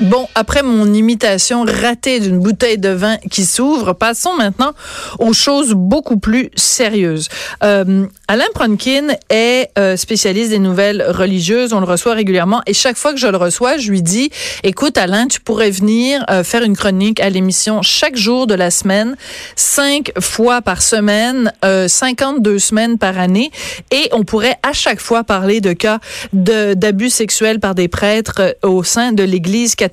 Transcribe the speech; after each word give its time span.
Bon, 0.00 0.28
après 0.36 0.62
mon 0.62 0.94
imitation 0.94 1.64
ratée 1.64 2.20
d'une 2.20 2.38
bouteille 2.38 2.78
de 2.78 2.90
vin 2.90 3.16
qui 3.32 3.44
s'ouvre, 3.44 3.94
passons 3.94 4.32
maintenant 4.34 4.72
aux 5.18 5.32
choses 5.32 5.72
beaucoup 5.74 6.18
plus 6.18 6.50
sérieuses. 6.54 7.28
Euh, 7.64 8.06
Alain 8.28 8.44
Pronkin 8.54 9.08
est 9.28 9.70
euh, 9.76 9.96
spécialiste 9.96 10.50
des 10.50 10.60
nouvelles 10.60 11.04
religieuses. 11.08 11.72
On 11.72 11.80
le 11.80 11.86
reçoit 11.86 12.14
régulièrement 12.14 12.62
et 12.66 12.74
chaque 12.74 12.96
fois 12.96 13.12
que 13.12 13.18
je 13.18 13.26
le 13.26 13.36
reçois, 13.36 13.76
je 13.76 13.90
lui 13.90 14.02
dis 14.02 14.30
"Écoute, 14.62 14.96
Alain, 14.98 15.26
tu 15.26 15.40
pourrais 15.40 15.72
venir 15.72 16.24
euh, 16.30 16.44
faire 16.44 16.62
une 16.62 16.76
chronique 16.76 17.18
à 17.18 17.28
l'émission 17.28 17.82
chaque 17.82 18.16
jour 18.16 18.46
de 18.46 18.54
la 18.54 18.70
semaine, 18.70 19.16
cinq 19.56 20.12
fois 20.20 20.62
par 20.62 20.80
semaine, 20.80 21.52
euh, 21.64 21.88
52 21.88 22.60
semaines 22.60 22.98
par 22.98 23.18
année, 23.18 23.50
et 23.90 24.08
on 24.12 24.22
pourrait 24.22 24.58
à 24.62 24.72
chaque 24.72 25.00
fois 25.00 25.24
parler 25.24 25.60
de 25.60 25.72
cas 25.72 25.98
d'abus 26.32 27.10
sexuels 27.10 27.58
par 27.58 27.74
des 27.74 27.88
prêtres 27.88 28.40
euh, 28.40 28.52
au 28.62 28.84
sein 28.84 29.10
de 29.10 29.24
l'Église 29.24 29.74
catholique." 29.74 29.87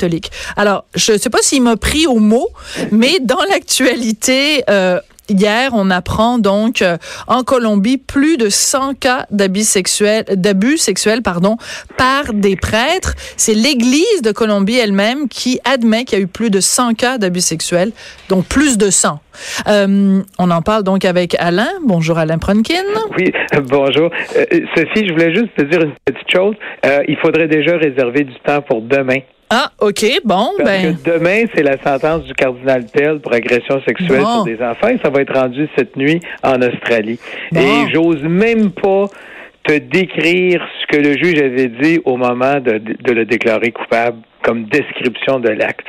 Alors, 0.55 0.85
je 0.95 1.13
ne 1.13 1.17
sais 1.17 1.29
pas 1.29 1.41
s'il 1.41 1.61
m'a 1.63 1.77
pris 1.77 2.07
au 2.07 2.19
mot, 2.19 2.49
mais 2.91 3.19
dans 3.21 3.41
l'actualité, 3.49 4.63
euh, 4.69 4.99
Hier, 5.27 5.71
on 5.73 5.89
apprend 5.89 6.37
donc 6.37 6.83
euh, 6.83 6.97
en 7.27 7.43
Colombie 7.43 7.97
plus 7.97 8.37
de 8.37 8.49
100 8.49 8.93
cas 8.93 9.25
d'abus 9.31 9.63
sexuels, 9.63 10.23
pardon, 11.23 11.57
par 11.97 12.31
des 12.31 12.55
prêtres. 12.55 13.15
C'est 13.35 13.55
l'Église 13.55 14.21
de 14.23 14.31
Colombie 14.31 14.77
elle-même 14.77 15.27
qui 15.27 15.59
admet 15.65 16.05
qu'il 16.05 16.19
y 16.19 16.21
a 16.21 16.23
eu 16.23 16.27
plus 16.27 16.51
de 16.51 16.59
100 16.59 16.93
cas 16.93 17.17
d'abus 17.17 17.41
sexuels, 17.41 17.91
donc 18.29 18.45
plus 18.45 18.77
de 18.77 18.91
100. 18.91 19.19
Euh, 19.67 20.21
on 20.37 20.51
en 20.51 20.61
parle 20.61 20.83
donc 20.83 21.05
avec 21.05 21.35
Alain. 21.39 21.69
Bonjour 21.83 22.19
Alain 22.19 22.37
Pronkin. 22.37 22.83
Oui, 23.17 23.31
bonjour. 23.67 24.11
Sophie, 24.75 25.07
je 25.07 25.11
voulais 25.11 25.33
juste 25.33 25.55
te 25.57 25.63
dire 25.63 25.81
une 25.81 25.93
petite 26.05 26.31
chose. 26.31 26.55
Il 27.07 27.17
faudrait 27.17 27.47
déjà 27.47 27.77
réserver 27.77 28.25
du 28.25 28.35
temps 28.45 28.61
pour 28.61 28.83
demain. 28.83 29.19
Ah, 29.49 29.71
OK, 29.79 30.03
bon, 30.23 30.49
Parce 30.57 30.69
ben. 30.69 30.97
que 30.97 31.11
demain, 31.11 31.43
c'est 31.53 31.61
la 31.63 31.77
sentence 31.81 32.23
du 32.23 32.33
cardinal 32.33 32.85
Pell 32.91 33.19
pour 33.19 33.33
agression 33.33 33.79
sexuelle 33.87 34.21
Bon. 34.21 34.43
sur 34.43 34.45
des 34.45 34.61
enfants 34.63 34.87
et 34.87 34.97
ça 35.03 35.09
va 35.09 35.21
être 35.21 35.33
rendu 35.33 35.67
cette 35.77 35.95
nuit 35.95 36.19
en 36.43 36.59
Australie. 36.61 37.19
Bon. 37.51 37.59
Et 37.61 37.91
j'ose 37.93 38.23
même 38.23 38.71
pas 38.71 39.05
te 39.63 39.77
décrire 39.77 40.61
ce 40.81 40.95
que 40.97 41.01
le 41.01 41.13
juge 41.17 41.39
avait 41.39 41.67
dit 41.67 41.99
au 42.05 42.17
moment 42.17 42.59
de, 42.59 42.79
de 42.79 43.11
le 43.13 43.25
déclarer 43.25 43.71
coupable 43.71 44.17
comme 44.43 44.65
description 44.65 45.39
de 45.39 45.49
l'acte. 45.49 45.87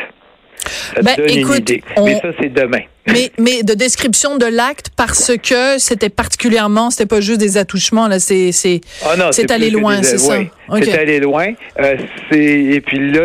Ça 0.94 1.00
te 1.00 1.02
Ben, 1.04 1.16
une 1.28 1.38
écoute, 1.38 1.58
idée. 1.70 1.82
on- 1.96 2.04
Mais 2.04 2.14
ça, 2.20 2.28
c'est 2.40 2.52
demain. 2.52 2.80
Mais, 3.08 3.30
mais 3.38 3.62
de 3.62 3.74
description 3.74 4.36
de 4.36 4.46
l'acte 4.46 4.88
parce 4.96 5.30
que 5.40 5.78
c'était 5.78 6.08
particulièrement, 6.08 6.90
c'était 6.90 7.06
pas 7.06 7.20
juste 7.20 7.38
des 7.38 7.56
attouchements, 7.56 8.08
là, 8.08 8.18
c'est, 8.18 8.50
c'est, 8.50 8.80
non, 9.16 9.26
c'est 9.30 9.48
allé 9.52 9.70
loin, 9.70 10.02
c'est 10.02 10.18
ça. 10.18 10.40
oui. 10.70 10.80
C'est 10.82 10.98
allé 10.98 11.20
loin. 11.20 11.46
Euh, 11.78 11.94
c'est 12.32 12.42
et 12.44 12.80
puis 12.80 13.12
là, 13.12 13.20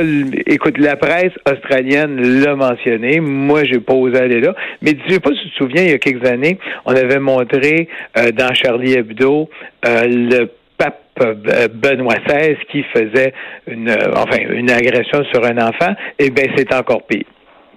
écoute, 0.46 0.78
la 0.78 0.96
presse 0.98 1.32
australienne 1.52 2.44
l'a 2.44 2.56
mentionné. 2.56 3.20
Moi, 3.22 3.64
j'ai 3.64 3.80
pas 3.80 3.94
osé 3.94 4.18
aller 4.20 4.40
là. 4.40 4.54
Mais 4.84 4.96
je 5.08 5.14
sais 5.16 5.20
pas 5.20 5.32
si 5.32 5.40
tu 5.46 5.50
te 5.50 5.56
souviens, 5.56 5.82
il 5.82 5.90
y 5.90 5.94
a 5.94 5.98
quelques 5.98 6.28
années, 6.28 6.60
on 6.86 6.96
avait 6.96 7.18
montré 7.20 7.88
euh, 8.20 8.32
dans 8.32 8.54
Charlie 8.54 8.94
Hebdo 8.94 9.50
euh, 9.88 10.04
le 10.08 10.52
Benoît 11.74 12.16
XVI 12.28 12.56
qui 12.72 12.84
faisait 12.94 13.34
une 13.68 13.90
euh, 13.90 14.14
enfin 14.16 14.38
une 14.50 14.70
agression 14.72 15.24
sur 15.32 15.44
un 15.46 15.58
enfant. 15.58 15.94
Eh 16.20 16.30
bien, 16.30 16.46
c'est 16.56 16.74
encore 16.74 17.06
pire 17.08 17.24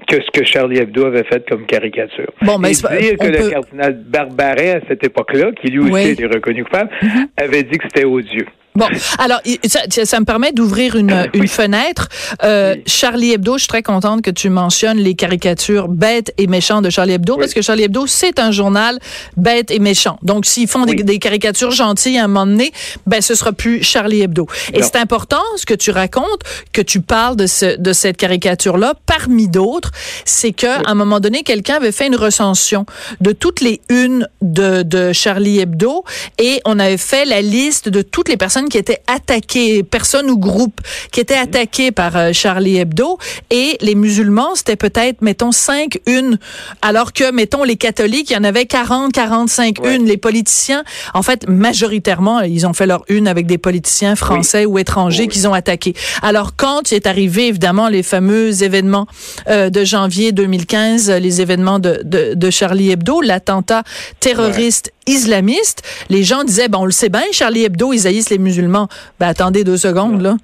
que 0.06 0.16
ce 0.16 0.30
que 0.38 0.44
Charlie 0.44 0.78
Hebdo 0.78 1.06
avait 1.06 1.24
fait 1.24 1.48
comme 1.48 1.64
caricature. 1.66 2.30
Bon, 2.42 2.58
mais 2.58 2.72
pas- 2.82 2.96
dire 2.96 3.16
que 3.18 3.26
le 3.26 3.50
cardinal 3.50 3.94
Barbaret, 4.06 4.76
à 4.76 4.80
cette 4.88 5.02
époque-là, 5.04 5.52
qui 5.52 5.68
lui 5.70 5.78
aussi 5.78 5.92
Oui. 5.92 6.08
Été 6.10 6.26
reconnu 6.26 6.64
coupable, 6.64 6.90
avait 7.36 7.62
dit 7.62 7.78
que 7.78 7.84
c'était 7.84 8.04
odieux. 8.04 8.46
Bon, 8.76 8.88
alors 9.18 9.40
ça, 9.66 9.82
ça 10.04 10.18
me 10.18 10.24
permet 10.24 10.50
d'ouvrir 10.50 10.96
une, 10.96 11.28
une 11.32 11.46
fenêtre. 11.46 12.08
Euh, 12.42 12.74
Oui. 12.74 12.82
Charlie 12.86 13.32
Hebdo, 13.32 13.54
je 13.54 13.58
suis 13.60 13.68
très 13.68 13.82
contente 13.84 14.22
que 14.22 14.30
tu 14.30 14.48
mentionnes 14.50 14.98
les 14.98 15.14
caricatures 15.14 15.86
bêtes 15.86 16.32
et 16.38 16.48
méchantes 16.48 16.84
de 16.84 16.90
Charlie 16.90 17.12
Hebdo, 17.12 17.34
Oui. 17.34 17.40
parce 17.40 17.54
que 17.54 17.62
Charlie 17.62 17.84
Hebdo, 17.84 18.08
c'est 18.08 18.40
un 18.40 18.50
journal 18.50 18.98
bête 19.36 19.70
et 19.70 19.78
méchant. 19.78 20.18
Donc, 20.22 20.44
s'ils 20.44 20.66
font 20.66 20.86
des, 20.86 21.18
caricatures 21.20 21.70
gentilles 21.70 22.18
à 22.18 22.24
un 22.24 22.26
moment 22.26 22.46
donné, 22.46 22.72
ben 23.06 23.20
ce 23.20 23.36
sera 23.36 23.52
plus 23.52 23.84
Charlie 23.84 24.22
Hebdo. 24.22 24.48
Et 24.72 24.82
c'est 24.82 24.96
important 24.96 25.42
ce 25.56 25.66
que 25.66 25.74
tu 25.74 25.92
racontes, 25.92 26.40
que 26.72 26.82
tu 26.82 27.00
parles 27.00 27.36
de, 27.36 27.46
ce, 27.46 27.76
de 27.76 27.92
cette 27.92 28.16
caricature-là, 28.16 28.94
parmi 29.06 29.46
d'autres, 29.46 29.92
c'est 30.24 30.52
que 30.52 30.66
à 30.66 30.90
un 30.90 30.94
moment 30.94 31.20
donné, 31.20 31.44
quelqu'un 31.44 31.76
avait 31.76 31.92
fait 31.92 32.08
une 32.08 32.16
recension 32.16 32.86
de 33.20 33.30
toutes 33.30 33.60
les 33.60 33.80
unes 33.88 34.26
de, 34.42 34.82
de 34.82 35.12
Charlie 35.12 35.60
Hebdo 35.60 36.04
et 36.38 36.60
on 36.64 36.80
avait 36.80 36.96
fait 36.96 37.24
la 37.24 37.40
liste 37.40 37.88
de 37.88 38.02
toutes 38.02 38.28
les 38.28 38.36
personnes 38.36 38.63
qui 38.68 38.78
étaient 38.78 39.00
attaquées, 39.06 39.82
personnes 39.82 40.30
ou 40.30 40.38
groupes 40.38 40.80
qui 41.12 41.20
étaient 41.20 41.36
attaquées 41.36 41.92
par 41.92 42.16
euh, 42.16 42.32
Charlie 42.32 42.76
Hebdo 42.78 43.18
et 43.50 43.76
les 43.80 43.94
musulmans, 43.94 44.54
c'était 44.54 44.76
peut-être, 44.76 45.22
mettons, 45.22 45.52
cinq 45.52 45.98
unes, 46.06 46.38
alors 46.82 47.12
que, 47.12 47.30
mettons, 47.32 47.64
les 47.64 47.76
catholiques, 47.76 48.30
il 48.30 48.34
y 48.34 48.36
en 48.36 48.44
avait 48.44 48.66
40, 48.66 49.12
45 49.12 49.78
Ouais. 49.80 49.96
unes. 49.96 50.06
Les 50.06 50.16
politiciens, 50.16 50.84
en 51.14 51.22
fait, 51.22 51.48
majoritairement, 51.48 52.40
ils 52.40 52.66
ont 52.66 52.72
fait 52.72 52.86
leur 52.86 53.04
une 53.08 53.28
avec 53.28 53.46
des 53.46 53.58
politiciens 53.58 54.16
français 54.16 54.64
ou 54.66 54.78
étrangers 54.78 55.24
Oui. 55.24 55.28
qu'ils 55.28 55.48
ont 55.48 55.52
attaqués. 55.54 55.94
Alors, 56.22 56.56
quand 56.56 56.90
il 56.90 56.94
est 56.94 57.06
arrivé, 57.06 57.48
évidemment, 57.48 57.88
les 57.88 58.02
fameux 58.02 58.62
événements 58.62 59.06
euh, 59.48 59.70
de 59.70 59.84
janvier 59.84 60.32
2015, 60.32 61.10
euh, 61.10 61.18
les 61.18 61.40
événements 61.40 61.78
de, 61.78 62.00
de, 62.04 62.34
de 62.34 62.50
Charlie 62.50 62.90
Hebdo, 62.90 63.20
l'attentat 63.20 63.82
terroriste 64.20 64.92
islamiste, 65.06 65.82
les 66.08 66.22
gens 66.24 66.44
disaient, 66.44 66.68
bon, 66.68 66.80
on 66.80 66.84
le 66.84 66.90
sait 66.90 67.08
bien, 67.08 67.22
Charlie 67.32 67.64
Hebdo, 67.64 67.92
ils 67.92 68.06
haïssent 68.06 68.30
les 68.30 68.38
musulmans. 68.38 68.88
Ben, 69.20 69.28
attendez 69.28 69.64
deux 69.64 69.76
secondes, 69.76 70.20
là. 70.20 70.36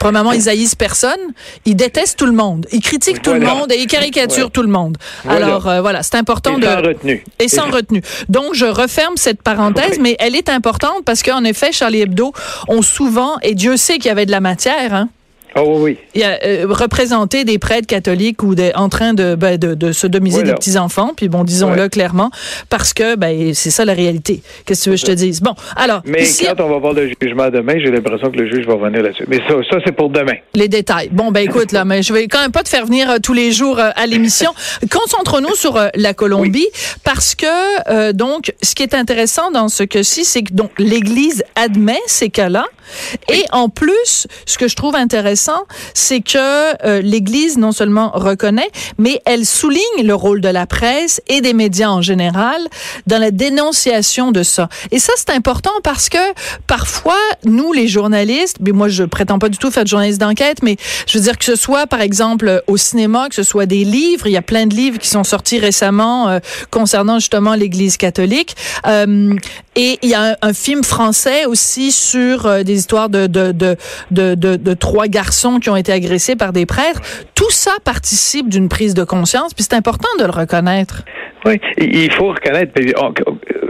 Premièrement, 0.00 0.32
ils 0.32 0.48
haïssent 0.48 0.74
personne. 0.74 1.20
Ils 1.64 1.76
détestent 1.76 2.18
tout 2.18 2.26
le 2.26 2.32
monde. 2.32 2.66
Ils 2.72 2.80
critiquent 2.80 3.22
tout 3.22 3.32
le 3.32 3.40
monde 3.40 3.70
et 3.70 3.76
ils 3.76 3.86
caricaturent 3.86 4.50
tout 4.50 4.62
le 4.62 4.68
monde. 4.68 4.96
Voilà. 5.24 5.46
Alors, 5.46 5.68
euh, 5.68 5.80
voilà, 5.80 6.02
c'est 6.02 6.16
important 6.16 6.56
Et 6.56 6.60
de... 6.60 6.66
sans 6.66 6.82
retenue. 6.82 7.24
Et 7.38 7.48
sans 7.48 7.70
retenue. 7.70 8.02
Donc, 8.28 8.54
je 8.54 8.66
referme 8.66 9.16
cette 9.16 9.42
parenthèse, 9.42 9.92
Oui. 9.92 10.00
mais 10.02 10.16
elle 10.18 10.34
est 10.34 10.48
importante 10.48 11.04
parce 11.04 11.22
qu'en 11.22 11.44
effet, 11.44 11.70
Charlie 11.70 12.00
Hebdo 12.00 12.32
ont 12.66 12.82
souvent, 12.82 13.36
et 13.42 13.54
Dieu 13.54 13.76
sait 13.76 13.94
qu'il 13.94 14.06
y 14.06 14.10
avait 14.10 14.26
de 14.26 14.32
la 14.32 14.40
matière, 14.40 14.92
hein, 14.92 15.08
Oh 15.58 15.78
oui, 15.80 15.96
il 16.14 16.20
y 16.20 16.24
a 16.24 16.38
euh, 16.44 16.66
représenté 16.68 17.44
des 17.44 17.58
prêtres 17.58 17.86
catholiques 17.86 18.42
ou 18.42 18.54
des, 18.54 18.72
en 18.74 18.88
train 18.88 19.14
de, 19.14 19.34
ben, 19.34 19.56
de, 19.58 19.74
de 19.74 19.92
sodomiser 19.92 20.36
Voilà. 20.38 20.50
des 20.52 20.56
petits 20.56 20.76
enfants, 20.78 21.12
puis 21.16 21.28
bon, 21.28 21.44
disons-le 21.44 21.82
Ouais. 21.82 21.88
clairement, 21.88 22.30
parce 22.68 22.92
que 22.94 23.16
ben 23.16 23.54
c'est 23.54 23.70
ça 23.70 23.84
la 23.84 23.92
réalité. 23.94 24.42
Qu'est-ce 24.64 24.80
que 24.80 24.84
tu 24.84 24.90
veux 24.90 24.96
que 24.96 25.00
je 25.00 25.06
te 25.06 25.12
dise? 25.12 25.40
Bon, 25.40 25.54
alors 25.76 26.02
Mais 26.04 26.22
ici, 26.22 26.44
quand 26.46 26.62
on 26.64 26.68
va 26.68 26.78
voir 26.78 26.92
le 26.92 27.08
jugement 27.20 27.48
demain, 27.50 27.74
j'ai 27.78 27.90
l'impression 27.90 28.30
que 28.30 28.36
le 28.36 28.48
juge 28.50 28.66
va 28.66 28.74
revenir 28.74 29.02
là-dessus. 29.02 29.24
Mais 29.28 29.38
ça, 29.48 29.54
ça 29.70 29.78
c'est 29.84 29.92
pour 29.92 30.10
demain. 30.10 30.34
les 30.54 30.68
détails. 30.68 31.08
Bon, 31.10 31.30
ben 31.32 31.40
écoute, 31.40 31.72
là, 31.72 31.84
mais 31.84 32.02
je 32.02 32.12
vais 32.12 32.28
quand 32.28 32.40
même 32.40 32.52
pas 32.52 32.62
te 32.62 32.68
faire 32.68 32.84
venir 32.86 33.10
euh, 33.10 33.16
tous 33.22 33.32
les 33.32 33.50
jours 33.52 33.78
euh, 33.78 33.90
à 33.96 34.06
l'émission. 34.06 34.52
Concentrons-nous 34.90 35.54
sur 35.54 35.76
euh, 35.76 35.88
la 35.94 36.14
Colombie, 36.14 36.68
parce 37.04 37.34
que, 37.34 37.46
euh, 37.90 38.12
donc, 38.12 38.52
ce 38.62 38.74
qui 38.74 38.82
est 38.82 38.94
intéressant 38.94 39.50
dans 39.50 39.68
ce 39.68 39.82
cas-ci, 39.84 40.24
c'est 40.24 40.42
que 40.42 40.52
donc 40.52 40.70
l'Église 40.78 41.44
admet 41.54 41.98
ces 42.06 42.28
cas-là. 42.30 42.64
Et 43.28 43.44
en 43.52 43.68
plus, 43.68 44.26
ce 44.46 44.58
que 44.58 44.68
je 44.68 44.76
trouve 44.76 44.94
intéressant, 44.94 45.64
c'est 45.94 46.20
que 46.20 46.86
euh, 46.86 47.00
l'Église 47.00 47.58
non 47.58 47.72
seulement 47.72 48.10
reconnaît, 48.14 48.70
mais 48.98 49.20
elle 49.24 49.46
souligne 49.46 50.02
le 50.02 50.14
rôle 50.14 50.40
de 50.40 50.48
la 50.48 50.66
presse 50.66 51.20
et 51.28 51.40
des 51.40 51.52
médias 51.52 51.88
en 51.88 52.02
général 52.02 52.60
dans 53.06 53.18
la 53.18 53.30
dénonciation 53.30 54.32
de 54.32 54.42
ça. 54.42 54.68
Et 54.90 54.98
ça, 54.98 55.12
c'est 55.16 55.30
important 55.30 55.72
parce 55.82 56.08
que 56.08 56.18
parfois, 56.66 57.18
nous, 57.44 57.72
les 57.72 57.88
journalistes, 57.88 58.58
mais 58.60 58.72
moi, 58.72 58.88
je 58.88 59.04
prétends 59.04 59.38
pas 59.38 59.48
du 59.48 59.58
tout 59.58 59.70
faire 59.70 59.84
de 59.84 59.88
journaliste 59.88 60.20
d'enquête, 60.20 60.62
mais 60.62 60.76
je 61.06 61.18
veux 61.18 61.24
dire 61.24 61.38
que 61.38 61.44
ce 61.44 61.56
soit, 61.56 61.86
par 61.86 62.00
exemple, 62.00 62.62
au 62.66 62.76
cinéma, 62.76 63.28
que 63.28 63.34
ce 63.34 63.42
soit 63.42 63.66
des 63.66 63.84
livres, 63.84 64.26
il 64.26 64.32
y 64.32 64.36
a 64.36 64.42
plein 64.42 64.66
de 64.66 64.74
livres 64.74 64.98
qui 64.98 65.08
sont 65.08 65.24
sortis 65.24 65.58
récemment 65.58 66.28
euh, 66.28 66.38
concernant 66.70 67.18
justement 67.18 67.54
l'Église 67.54 67.96
catholique. 67.96 68.56
Euh, 68.86 69.34
et 69.74 69.98
il 70.02 70.08
y 70.08 70.14
a 70.14 70.32
un, 70.32 70.36
un 70.42 70.52
film 70.52 70.82
français 70.84 71.46
aussi 71.46 71.92
sur 71.92 72.46
euh, 72.46 72.62
des 72.62 72.75
histoires 72.76 73.08
de 73.08 73.26
de, 73.26 73.52
de, 73.52 73.76
de, 74.10 74.34
de, 74.34 74.56
de 74.56 74.74
trois 74.74 75.08
garçons 75.08 75.58
qui 75.58 75.70
ont 75.70 75.76
été 75.76 75.92
agressés 75.92 76.36
par 76.36 76.52
des 76.52 76.66
prêtres. 76.66 77.00
Tout 77.34 77.50
ça 77.50 77.72
participe 77.84 78.48
d'une 78.48 78.68
prise 78.68 78.94
de 78.94 79.04
conscience, 79.04 79.54
puis 79.54 79.64
c'est 79.64 79.74
important 79.76 80.08
de 80.18 80.24
le 80.24 80.30
reconnaître. 80.30 81.02
Oui, 81.44 81.60
il 81.78 82.10
faut 82.12 82.28
reconnaître. 82.28 82.72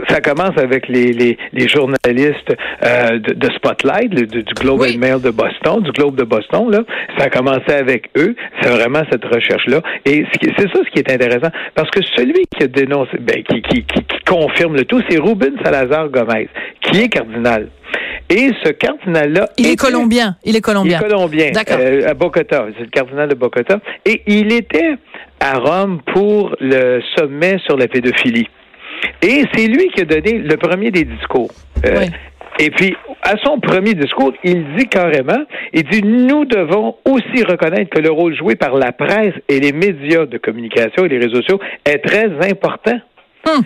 ça 0.09 0.19
commence 0.21 0.57
avec 0.57 0.87
les, 0.87 1.11
les, 1.11 1.37
les 1.53 1.67
journalistes 1.67 2.55
euh, 2.83 3.19
de, 3.19 3.33
de 3.33 3.49
Spotlight, 3.55 4.11
le- 4.13 4.25
du, 4.25 4.43
Globe 4.59 4.81
Oui. 4.81 4.97
Mail 4.97 5.21
de 5.21 5.29
Boston, 5.29 5.81
du 5.83 5.91
Globe 5.91 6.15
de 6.15 6.23
Boston. 6.23 6.71
Là, 6.71 6.79
ça 7.17 7.25
a 7.25 7.29
commencé 7.29 7.71
avec 7.71 8.09
eux. 8.17 8.35
C'est 8.61 8.69
vraiment 8.69 9.01
cette 9.11 9.25
recherche-là. 9.25 9.81
Et 10.05 10.25
c'est 10.33 10.67
ça 10.73 10.79
ce 10.85 10.89
qui 10.91 10.99
est 10.99 11.11
intéressant, 11.11 11.51
parce 11.75 11.91
que 11.91 11.99
celui 12.15 12.45
qui 12.57 12.63
a 12.63 12.67
dénoncé, 12.67 13.17
ben, 13.19 13.43
qui, 13.43 13.61
qui, 13.61 13.83
qui, 13.83 14.03
qui 14.03 14.19
confirme 14.25 14.75
le 14.75 14.85
tout, 14.85 15.01
c'est 15.09 15.19
Ruben 15.19 15.53
Salazar 15.63 16.09
Gomez, 16.09 16.49
qui 16.81 17.01
est 17.01 17.09
cardinal. 17.09 17.67
Et 18.29 18.51
ce 18.63 18.71
cardinal-là, 18.71 19.49
Il 19.57 19.67
est 19.67 19.75
colombien. 19.77 20.35
Il 20.43 20.55
est 20.55 20.59
Il 20.59 20.61
colombien. 20.61 20.99
est 20.99 21.03
colombien, 21.03 21.51
D'accord. 21.51 21.77
euh, 21.79 22.09
à 22.09 22.13
Bogota. 22.13 22.65
C'est 22.77 22.83
le 22.83 22.89
cardinal 22.89 23.29
de 23.29 23.35
Bogota. 23.35 23.79
Et 24.05 24.21
il 24.27 24.51
était 24.51 24.95
à 25.39 25.57
Rome 25.59 26.01
pour 26.13 26.55
le 26.59 27.01
sommet 27.17 27.57
sur 27.65 27.77
la 27.77 27.87
pédophilie. 27.87 28.47
Et 29.21 29.43
c'est 29.53 29.67
lui 29.67 29.87
qui 29.95 30.01
a 30.01 30.05
donné 30.05 30.39
le 30.39 30.57
premier 30.57 30.91
des 30.91 31.05
discours. 31.05 31.51
Euh, 31.85 31.99
Oui. 31.99 32.05
Et 32.59 32.71
puis, 32.71 32.95
à 33.21 33.35
son 33.43 33.59
premier 33.59 33.93
discours, 33.93 34.33
il 34.43 34.65
dit 34.75 34.87
carrément, 34.87 35.43
il 35.73 35.83
dit, 35.83 36.01
nous 36.01 36.43
devons 36.45 36.95
aussi 37.05 37.43
reconnaître 37.43 37.91
que 37.91 38.01
le 38.01 38.09
rôle 38.09 38.35
joué 38.35 38.55
par 38.55 38.75
la 38.75 38.91
presse 38.91 39.35
et 39.47 39.59
les 39.59 39.71
médias 39.71 40.25
de 40.25 40.39
communication 40.39 41.05
et 41.05 41.09
les 41.09 41.19
réseaux 41.19 41.35
sociaux 41.43 41.59
est 41.85 41.99
très 41.99 42.29
important. 42.49 42.97
Hum. 43.47 43.61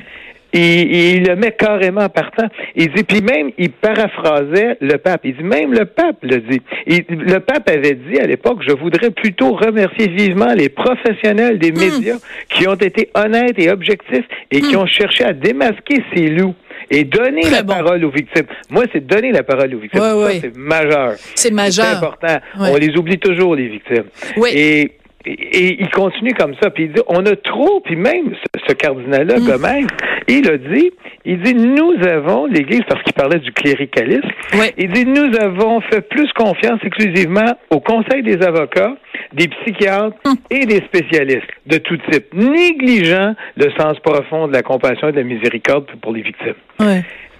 Il, 0.53 0.61
il 0.95 1.23
le 1.27 1.35
met 1.35 1.51
carrément 1.51 2.09
partant. 2.09 2.47
Il 2.75 2.91
dit, 2.93 3.03
puis 3.03 3.21
même, 3.21 3.51
il 3.57 3.71
paraphrasait 3.71 4.77
le 4.81 4.97
pape. 4.97 5.21
Il 5.23 5.35
dit, 5.37 5.43
même 5.43 5.71
le 5.73 5.85
pape 5.85 6.17
le 6.23 6.37
dit. 6.39 6.61
Il- 6.87 7.05
le 7.09 7.39
pape 7.39 7.69
avait 7.69 7.95
dit 7.95 8.19
à 8.19 8.27
l'époque, 8.27 8.59
je 8.67 8.73
voudrais 8.73 9.11
plutôt 9.11 9.53
remercier 9.53 10.07
vivement 10.09 10.53
les 10.53 10.69
professionnels 10.69 11.57
des 11.59 11.71
médias 11.71 12.17
qui 12.49 12.67
ont 12.67 12.75
été 12.75 13.09
honnêtes 13.15 13.57
et 13.59 13.69
objectifs 13.71 14.25
et 14.51 14.61
qui 14.61 14.75
ont 14.75 14.85
cherché 14.85 15.23
à 15.23 15.33
démasquer 15.33 16.03
ces 16.13 16.27
loups 16.27 16.55
et 16.89 17.03
donner 17.05 17.41
Très 17.41 17.51
la 17.51 17.63
bon. 17.63 17.73
parole 17.73 18.03
aux 18.03 18.09
victimes. 18.11 18.45
Moi, 18.69 18.83
c'est 18.91 19.05
donner 19.05 19.31
la 19.31 19.43
parole 19.43 19.73
aux 19.75 19.79
victimes. 19.79 20.01
Ouais, 20.01 20.09
Ça, 20.09 20.17
ouais. 20.17 20.39
c'est 20.41 20.57
majeur. 20.57 21.11
C'est 21.35 21.51
majeur. 21.53 21.85
C'est 21.85 21.95
important. 21.97 22.37
Ouais. 22.59 22.69
On 22.73 22.75
les 22.75 22.97
oublie 22.97 23.17
toujours, 23.19 23.55
les 23.55 23.67
victimes. 23.69 24.03
Oui. 24.37 24.49
Et, 24.53 24.91
et, 25.25 25.31
et 25.31 25.81
il 25.81 25.89
continue 25.89 26.33
comme 26.33 26.53
ça, 26.61 26.69
puis 26.69 26.85
il 26.85 26.93
dit, 26.93 27.01
on 27.07 27.25
a 27.25 27.35
trop, 27.35 27.79
puis 27.81 27.95
même 27.95 28.33
ce, 28.33 28.61
ce 28.67 28.73
cardinal-là, 28.73 29.35
Mm. 29.39 29.45
Gomez, 29.45 29.85
il 30.27 30.49
a 30.49 30.57
dit, 30.57 30.91
il 31.25 31.41
dit, 31.41 31.53
nous 31.55 31.93
avons, 32.07 32.45
l'Église, 32.45 32.81
parce 32.87 33.01
qu'il 33.03 33.13
parlait 33.13 33.39
du 33.39 33.51
cléricalisme, 33.51 34.27
Oui. 34.53 34.67
il 34.77 34.91
dit, 34.91 35.05
nous 35.05 35.35
avons 35.39 35.81
fait 35.81 36.01
plus 36.07 36.31
confiance 36.33 36.79
exclusivement 36.83 37.57
au 37.69 37.79
Conseil 37.79 38.23
des 38.23 38.41
avocats, 38.45 38.95
des 39.33 39.47
psychiatres 39.47 40.15
Mm. 40.25 40.33
et 40.49 40.65
des 40.65 40.81
spécialistes 40.85 41.49
de 41.65 41.77
tout 41.77 41.97
type, 42.09 42.33
négligeant 42.33 43.35
le 43.57 43.71
sens 43.77 43.99
profond 43.99 44.47
de 44.47 44.53
la 44.53 44.61
compassion 44.63 45.09
et 45.09 45.11
de 45.11 45.17
la 45.17 45.23
miséricorde 45.23 45.85
pour 46.01 46.13
les 46.13 46.21
victimes. 46.21 46.55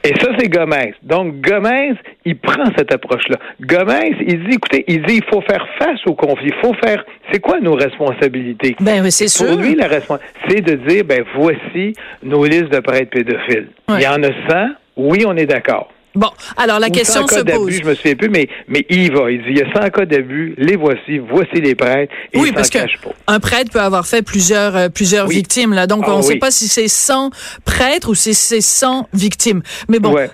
Et 0.04 0.14
ça, 0.20 0.30
c'est 0.38 0.50
Gomez. 0.50 0.96
Donc, 1.04 1.42
Gomez, 1.42 1.94
il 2.26 2.38
prend 2.38 2.66
cette 2.76 2.92
approche-là. 2.94 3.38
Gomez, 3.62 4.16
il 4.28 4.44
dit, 4.46 4.56
écoutez, 4.56 4.84
il 4.88 5.04
dit, 5.04 5.18
il 5.18 5.24
faut 5.32 5.42
faire 5.42 5.66
face 5.78 6.00
au 6.08 6.16
conflit. 6.16 6.48
Il 6.48 6.60
faut 6.62 6.74
faire, 6.84 7.04
c'est 7.32 7.40
quoi 7.40 7.60
nos 7.60 7.76
responsabilités? 7.76 8.76
Ben 8.80 9.04
oui, 9.04 9.12
c'est 9.12 9.28
sûr. 9.28 9.48
Pour 9.48 9.58
lui, 9.58 9.76
la 9.76 9.88
responsabilité, 9.88 10.40
c'est 10.50 10.62
de 10.62 10.76
dire, 10.88 11.04
ben, 11.06 11.24
voici 11.36 11.94
nos 12.24 12.44
listes 12.46 12.72
de 12.72 12.80
prêtres 12.80 13.12
pédophiles. 13.12 13.70
Ouais. 13.90 13.98
Il 14.00 14.02
y 14.02 14.08
en 14.08 14.24
a 14.24 14.30
100. 14.50 14.70
Oui, 14.98 15.24
on 15.28 15.36
est 15.38 15.46
d'accord. 15.46 15.92
Bon, 16.14 16.30
alors 16.58 16.80
la 16.80 16.88
Ou 16.88 16.92
question 16.92 17.22
100 17.22 17.28
cas 17.28 17.36
se 17.38 17.56
pose. 17.56 17.72
je 17.72 17.84
me 17.84 17.96
souviens 17.96 18.16
plus, 18.16 18.30
mais, 18.30 18.50
mais 18.68 18.86
il 18.90 19.14
va. 19.14 19.32
Il 19.32 19.40
dit, 19.44 19.50
il 19.52 19.58
y 19.60 19.62
a 19.62 19.72
100 19.74 19.90
cas 19.92 20.06
d'abus, 20.06 20.54
les 20.58 20.76
voici, 20.76 21.20
voici 21.20 21.62
les 21.62 21.74
prêtres, 21.74 22.14
et 22.34 22.38
Oui, 22.40 22.52
parce 22.52 22.68
s'en 22.68 22.74
que 22.74 22.78
cache 22.80 23.00
pas. 23.02 23.12
un 23.28 23.40
prêtre 23.40 23.72
peut 23.72 23.80
avoir 23.80 24.06
fait 24.06 24.22
plusieurs 24.22 24.76
euh, 24.76 24.90
plusieurs 24.90 25.28
Oui. 25.28 25.36
victimes 25.36 25.74
là, 25.74 25.88
donc 25.88 26.04
Ah 26.06 26.14
on 26.14 26.18
ne 26.18 26.22
sait 26.24 26.36
pas 26.36 26.52
si 26.52 26.68
c'est 26.68 26.88
100 26.90 27.30
prêtres 27.64 28.10
ou 28.10 28.16
si 28.16 28.34
c'est 28.34 28.60
100 28.62 29.08
victimes. 29.14 29.62
Mais 29.88 30.00
bon, 30.00 30.14
Ouais. 30.14 30.30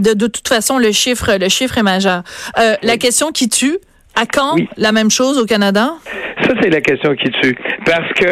de 0.00 0.26
toute 0.26 0.48
façon 0.48 0.78
le 0.78 0.92
chiffre 0.92 1.36
le 1.38 1.48
chiffre 1.50 1.76
est 1.76 1.82
majeur. 1.82 2.22
Euh, 2.58 2.76
La 2.82 2.96
question 2.96 3.30
qui 3.30 3.48
tue, 3.50 3.76
à 4.14 4.26
quand 4.26 4.54
Oui. 4.54 4.68
la 4.76 4.92
même 4.92 5.10
chose 5.10 5.38
au 5.38 5.46
Canada? 5.46 5.92
Ça, 6.42 6.54
c'est 6.60 6.70
la 6.70 6.80
question 6.80 7.14
qui 7.14 7.30
tue. 7.30 7.56
Parce 7.84 8.12
que 8.14 8.26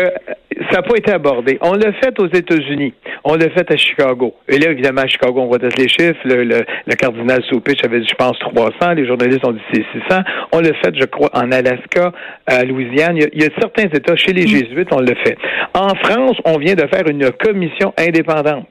ça 0.70 0.76
n'a 0.76 0.82
pas 0.82 0.96
été 0.96 1.12
abordé. 1.12 1.58
On 1.60 1.74
l'a 1.74 1.92
fait 1.94 2.18
aux 2.18 2.28
États-Unis. 2.28 2.94
On 3.24 3.34
l'a 3.34 3.50
fait 3.50 3.70
à 3.70 3.76
Chicago. 3.76 4.34
Et 4.48 4.58
là, 4.58 4.70
évidemment, 4.70 5.02
à 5.02 5.06
Chicago, 5.06 5.40
on 5.40 5.46
voit 5.46 5.58
tous 5.58 5.76
les 5.76 5.88
chiffres. 5.88 6.16
Le, 6.24 6.44
le, 6.44 6.64
le 6.86 6.94
cardinal 6.94 7.42
Soupich 7.44 7.84
avait 7.84 8.00
dit, 8.00 8.06
je 8.08 8.14
pense, 8.14 8.38
300. 8.38 8.92
Les 8.96 9.06
journalistes 9.06 9.44
ont 9.44 9.52
dit 9.52 9.60
c'est 9.72 9.84
600. 10.08 10.22
On 10.52 10.60
l'a 10.60 10.72
fait, 10.82 10.94
je 10.98 11.04
crois, 11.04 11.30
en 11.34 11.52
Alaska, 11.52 12.12
à 12.46 12.64
Louisiane. 12.64 13.16
Il 13.16 13.22
y 13.22 13.24
a, 13.24 13.28
il 13.32 13.42
y 13.42 13.46
a 13.46 13.50
certains 13.60 13.84
États, 13.92 14.16
chez 14.16 14.32
les 14.32 14.46
Jésuites, 14.46 14.88
on 14.92 15.00
l'a 15.00 15.14
fait. 15.24 15.36
En 15.74 15.94
France, 15.96 16.36
on 16.44 16.58
vient 16.58 16.74
de 16.74 16.86
faire 16.86 17.06
une 17.08 17.30
commission 17.32 17.92
indépendante 17.98 18.68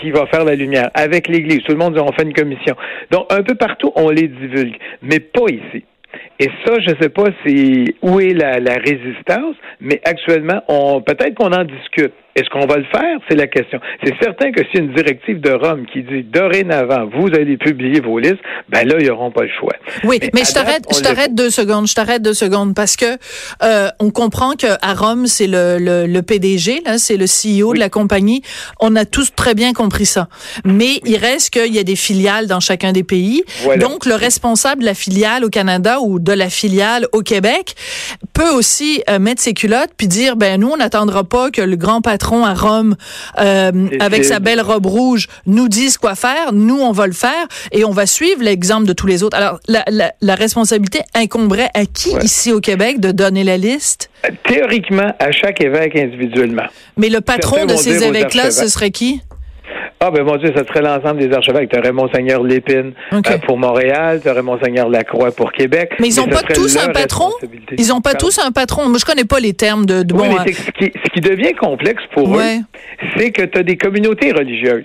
qui 0.00 0.10
va 0.12 0.26
faire 0.26 0.44
la 0.44 0.54
lumière 0.54 0.90
avec 0.94 1.28
l'Église. 1.28 1.62
Tout 1.64 1.72
le 1.72 1.78
monde 1.78 1.94
dit 1.94 2.00
on 2.00 2.12
fait 2.12 2.22
une 2.22 2.32
commission. 2.32 2.74
Donc, 3.10 3.26
un 3.30 3.42
peu 3.42 3.54
partout, 3.54 3.92
on 3.96 4.08
les 4.10 4.28
divulgue, 4.28 4.76
mais 5.02 5.20
pas 5.20 5.46
ici. 5.48 5.84
Et 6.40 6.50
ça, 6.64 6.74
je 6.80 6.90
ne 6.90 7.00
sais 7.00 7.08
pas 7.10 7.26
si 7.46 7.94
où 8.02 8.18
est 8.18 8.34
la, 8.34 8.58
la 8.58 8.74
résistance, 8.74 9.56
mais 9.80 10.00
actuellement, 10.04 10.62
on 10.68 11.00
peut-être 11.00 11.34
qu'on 11.34 11.52
en 11.52 11.64
discute. 11.64 12.12
Est-ce 12.36 12.50
qu'on 12.50 12.66
va 12.66 12.78
le 12.78 12.84
faire? 12.84 13.18
C'est 13.28 13.36
la 13.36 13.46
question. 13.46 13.78
C'est 14.02 14.14
certain 14.20 14.50
que 14.50 14.60
a 14.60 14.78
une 14.80 14.92
directive 14.92 15.40
de 15.40 15.52
Rome 15.52 15.86
qui 15.92 16.02
dit 16.02 16.24
dorénavant, 16.24 17.08
vous 17.16 17.28
allez 17.28 17.56
publier 17.56 18.00
vos 18.00 18.18
listes, 18.18 18.40
ben 18.68 18.86
là, 18.88 18.96
ils 18.98 19.06
n'auront 19.06 19.30
pas 19.30 19.42
le 19.42 19.50
choix. 19.60 19.74
Oui, 20.02 20.18
mais, 20.34 20.42
je 20.44 20.52
t'arrête, 20.52 20.84
je 20.92 21.00
t'arrête 21.00 21.34
deux 21.34 21.50
secondes, 21.50 21.86
je 21.86 21.94
t'arrête 21.94 22.22
deux 22.22 22.34
secondes 22.34 22.74
parce 22.74 22.96
que 22.96 23.04
euh, 23.62 23.88
on 24.00 24.10
comprend 24.10 24.54
que 24.54 24.66
à 24.82 24.94
Rome 24.94 25.26
c'est 25.26 25.46
le, 25.46 25.78
le, 25.78 26.06
le 26.06 26.22
PDG 26.22 26.82
là, 26.84 26.98
c'est 26.98 27.16
le 27.16 27.26
CEO 27.26 27.74
de 27.74 27.78
la 27.78 27.88
compagnie. 27.88 28.42
On 28.80 28.96
a 28.96 29.04
tous 29.04 29.32
très 29.34 29.54
bien 29.54 29.72
compris 29.72 30.06
ça, 30.06 30.28
mais 30.64 31.00
il 31.04 31.16
reste 31.16 31.50
qu'il 31.50 31.72
y 31.72 31.78
a 31.78 31.84
des 31.84 31.96
filiales 31.96 32.48
dans 32.48 32.60
chacun 32.60 32.90
des 32.90 33.04
pays. 33.04 33.44
Voilà. 33.62 33.78
Donc 33.78 34.06
le 34.06 34.14
responsable 34.14 34.80
de 34.80 34.86
la 34.86 34.94
filiale 34.94 35.44
au 35.44 35.50
Canada 35.50 35.98
ou 36.00 36.18
de 36.18 36.32
la 36.32 36.50
filiale 36.50 37.06
au 37.12 37.20
Québec 37.20 37.74
peut 38.32 38.50
aussi 38.50 39.04
euh, 39.08 39.20
mettre 39.20 39.40
ses 39.40 39.54
culottes 39.54 39.90
puis 39.96 40.08
dire 40.08 40.34
ben 40.34 40.60
nous 40.60 40.70
on 40.70 40.78
n'attendra 40.78 41.22
pas 41.22 41.52
que 41.52 41.62
le 41.62 41.76
grand 41.76 42.00
patron 42.00 42.23
à 42.32 42.54
Rome 42.54 42.96
euh, 43.38 43.88
avec 44.00 44.24
sa 44.24 44.38
belle 44.38 44.60
robe 44.60 44.86
rouge 44.86 45.28
nous 45.46 45.68
dise 45.68 45.98
quoi 45.98 46.14
faire. 46.14 46.52
Nous 46.52 46.78
on 46.80 46.92
va 46.92 47.06
le 47.06 47.12
faire 47.12 47.46
et 47.72 47.84
on 47.84 47.90
va 47.90 48.06
suivre 48.06 48.42
l'exemple 48.42 48.86
de 48.86 48.92
tous 48.92 49.06
les 49.06 49.22
autres. 49.22 49.36
Alors 49.36 49.58
la, 49.68 49.84
la, 49.90 50.12
la 50.20 50.34
responsabilité 50.34 51.00
incomberait 51.14 51.70
à 51.74 51.84
qui 51.86 52.14
Ouais. 52.14 52.24
ici 52.24 52.52
au 52.52 52.60
Québec 52.60 53.00
de 53.00 53.10
donner 53.10 53.42
la 53.44 53.56
liste? 53.56 54.08
Théoriquement, 54.46 55.12
à 55.18 55.32
chaque 55.32 55.60
évêque 55.60 55.96
individuellement. 55.96 56.64
Mais 56.96 57.08
le 57.08 57.20
patron 57.20 57.56
Certains 57.56 57.74
de 57.74 57.78
ces 57.78 58.04
évêques-là, 58.04 58.50
ce 58.50 58.68
serait 58.68 58.90
qui? 58.90 59.20
Ah, 60.06 60.10
ben 60.10 60.22
mon 60.22 60.36
Dieu, 60.36 60.52
ça 60.54 60.64
serait 60.66 60.82
l'ensemble 60.82 61.18
des 61.26 61.32
archevêques. 61.34 61.70
Tu 61.70 61.78
aurais 61.78 61.92
Monseigneur 61.92 62.42
Lépine 62.42 62.92
euh, 63.12 63.20
pour 63.46 63.56
Montréal, 63.56 64.20
tu 64.22 64.28
aurais 64.28 64.42
Monseigneur 64.42 64.88
Lacroix 64.90 65.30
pour 65.32 65.50
Québec. 65.52 65.92
Mais 65.98 66.08
ils 66.08 66.20
ont 66.20 66.30
ça 66.30 66.42
pas 66.42 66.52
tous 66.52 66.76
un 66.76 66.88
patron? 66.90 67.30
Ils 67.78 67.92
ont 67.92 68.00
pas 68.02 68.12
tous 68.14 68.38
un 68.38 68.50
patron? 68.50 68.88
Moi 68.90 68.98
je 68.98 69.04
connais 69.06 69.24
pas 69.24 69.40
les 69.40 69.54
termes 69.54 69.86
de, 69.86 70.02
de 70.02 70.12
Oui, 70.14 70.28
bon. 70.28 70.36
mais 70.44 70.52
que 70.52 70.56
ce, 70.58 70.70
qui, 70.72 70.92
ce 71.04 71.10
qui 71.10 71.20
devient 71.20 71.54
complexe 71.54 72.02
pour 72.12 72.28
Ouais. 72.28 72.58
eux, 72.58 73.08
c'est 73.16 73.30
que 73.30 73.44
tu 73.44 73.58
as 73.58 73.62
des 73.62 73.76
communautés 73.78 74.32
religieuses. 74.32 74.84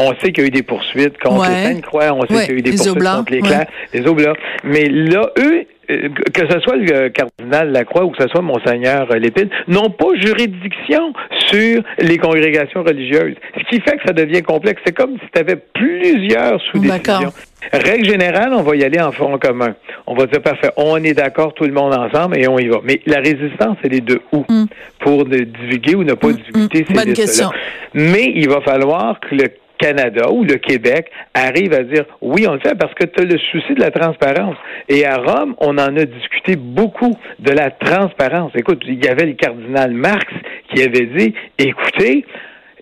On 0.00 0.14
sait 0.18 0.32
qu'il 0.32 0.42
y 0.42 0.46
a 0.46 0.48
eu 0.48 0.50
des 0.50 0.62
poursuites 0.62 1.18
contre 1.18 1.40
Ouais. 1.42 1.48
les 1.48 1.62
Sainte-Croix, 1.74 2.12
on 2.12 2.22
sait 2.26 2.34
Ouais, 2.34 2.44
qu'il 2.46 2.52
y 2.52 2.56
a 2.56 2.58
eu 2.58 2.62
des 2.62 2.70
les 2.70 2.76
poursuites 2.76 2.96
Oblats, 2.96 3.16
contre 3.18 3.32
les 3.32 3.40
ouais. 3.42 3.66
les 3.94 4.06
oblats. 4.06 4.32
Mais 4.64 4.84
là, 4.88 5.30
eux, 5.38 5.64
euh, 5.90 6.08
que 6.32 6.48
ce 6.48 6.60
soit 6.60 6.76
le 6.76 7.08
cardinal 7.08 7.72
Lacroix 7.72 8.04
ou 8.04 8.10
que 8.10 8.22
ce 8.22 8.28
soit 8.28 8.42
Monseigneur 8.42 9.08
Lépine, 9.16 9.48
n'ont 9.68 9.90
pas 9.90 10.06
juridiction 10.16 11.12
sur 11.48 11.82
les 11.98 12.16
congrégations 12.18 12.82
religieuses. 12.82 13.34
Ce 13.56 13.62
qui 13.68 13.80
fait 13.82 13.96
que 13.96 14.02
ça 14.06 14.12
devient 14.12 14.42
complexe. 14.42 14.80
C'est 14.86 14.96
comme 14.96 15.14
si 15.18 15.26
tu 15.32 15.38
avais 15.40 15.56
plusieurs 15.56 16.60
sous-décisions. 16.70 17.32
Règle 17.72 18.04
générale, 18.06 18.54
on 18.54 18.62
va 18.62 18.74
y 18.76 18.84
aller 18.84 19.00
en 19.00 19.12
front 19.12 19.36
commun. 19.38 19.74
On 20.06 20.14
va 20.14 20.26
dire, 20.26 20.40
parfait, 20.40 20.70
on 20.76 20.96
est 21.04 21.12
d'accord 21.12 21.52
tout 21.54 21.64
le 21.64 21.72
monde 21.72 21.92
ensemble 21.94 22.38
et 22.38 22.48
on 22.48 22.58
y 22.58 22.68
va. 22.68 22.78
Mais 22.84 23.00
la 23.06 23.18
résistance, 23.18 23.76
elle 23.84 23.94
est 23.94 24.00
de 24.00 24.20
où? 24.32 24.44
Mm. 24.48 24.64
Pour 25.00 25.24
divulguer 25.26 25.94
ou 25.94 26.04
ne 26.04 26.14
pas 26.14 26.28
divulguer 26.32 26.84
ces 26.88 26.94
Bonne 26.94 27.12
question. 27.12 27.50
Mais 27.94 28.32
il 28.34 28.48
va 28.48 28.60
falloir 28.62 29.18
que 29.20 29.34
le 29.34 29.48
Canada 29.80 30.30
ou 30.30 30.44
le 30.44 30.56
Québec 30.56 31.10
arrive 31.34 31.72
à 31.72 31.82
dire 31.82 32.04
oui, 32.20 32.46
on 32.48 32.54
le 32.54 32.60
fait 32.60 32.76
parce 32.76 32.94
que 32.94 33.04
tu 33.04 33.22
as 33.22 33.24
le 33.24 33.38
souci 33.38 33.74
de 33.74 33.80
la 33.80 33.90
transparence. 33.90 34.56
Et 34.88 35.06
à 35.06 35.16
Rome, 35.16 35.54
on 35.58 35.78
en 35.78 35.96
a 35.96 36.04
discuté 36.04 36.56
beaucoup 36.56 37.16
de 37.38 37.50
la 37.50 37.70
transparence. 37.70 38.52
Écoute, 38.54 38.82
il 38.86 39.04
y 39.04 39.08
avait 39.08 39.26
le 39.26 39.34
cardinal 39.34 39.92
Marx 39.92 40.26
qui 40.72 40.82
avait 40.82 41.06
dit 41.06 41.34
écoutez, 41.58 42.24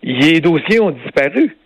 les 0.03 0.41
dossiers 0.41 0.81
ont 0.81 0.91
disparu. 0.91 1.58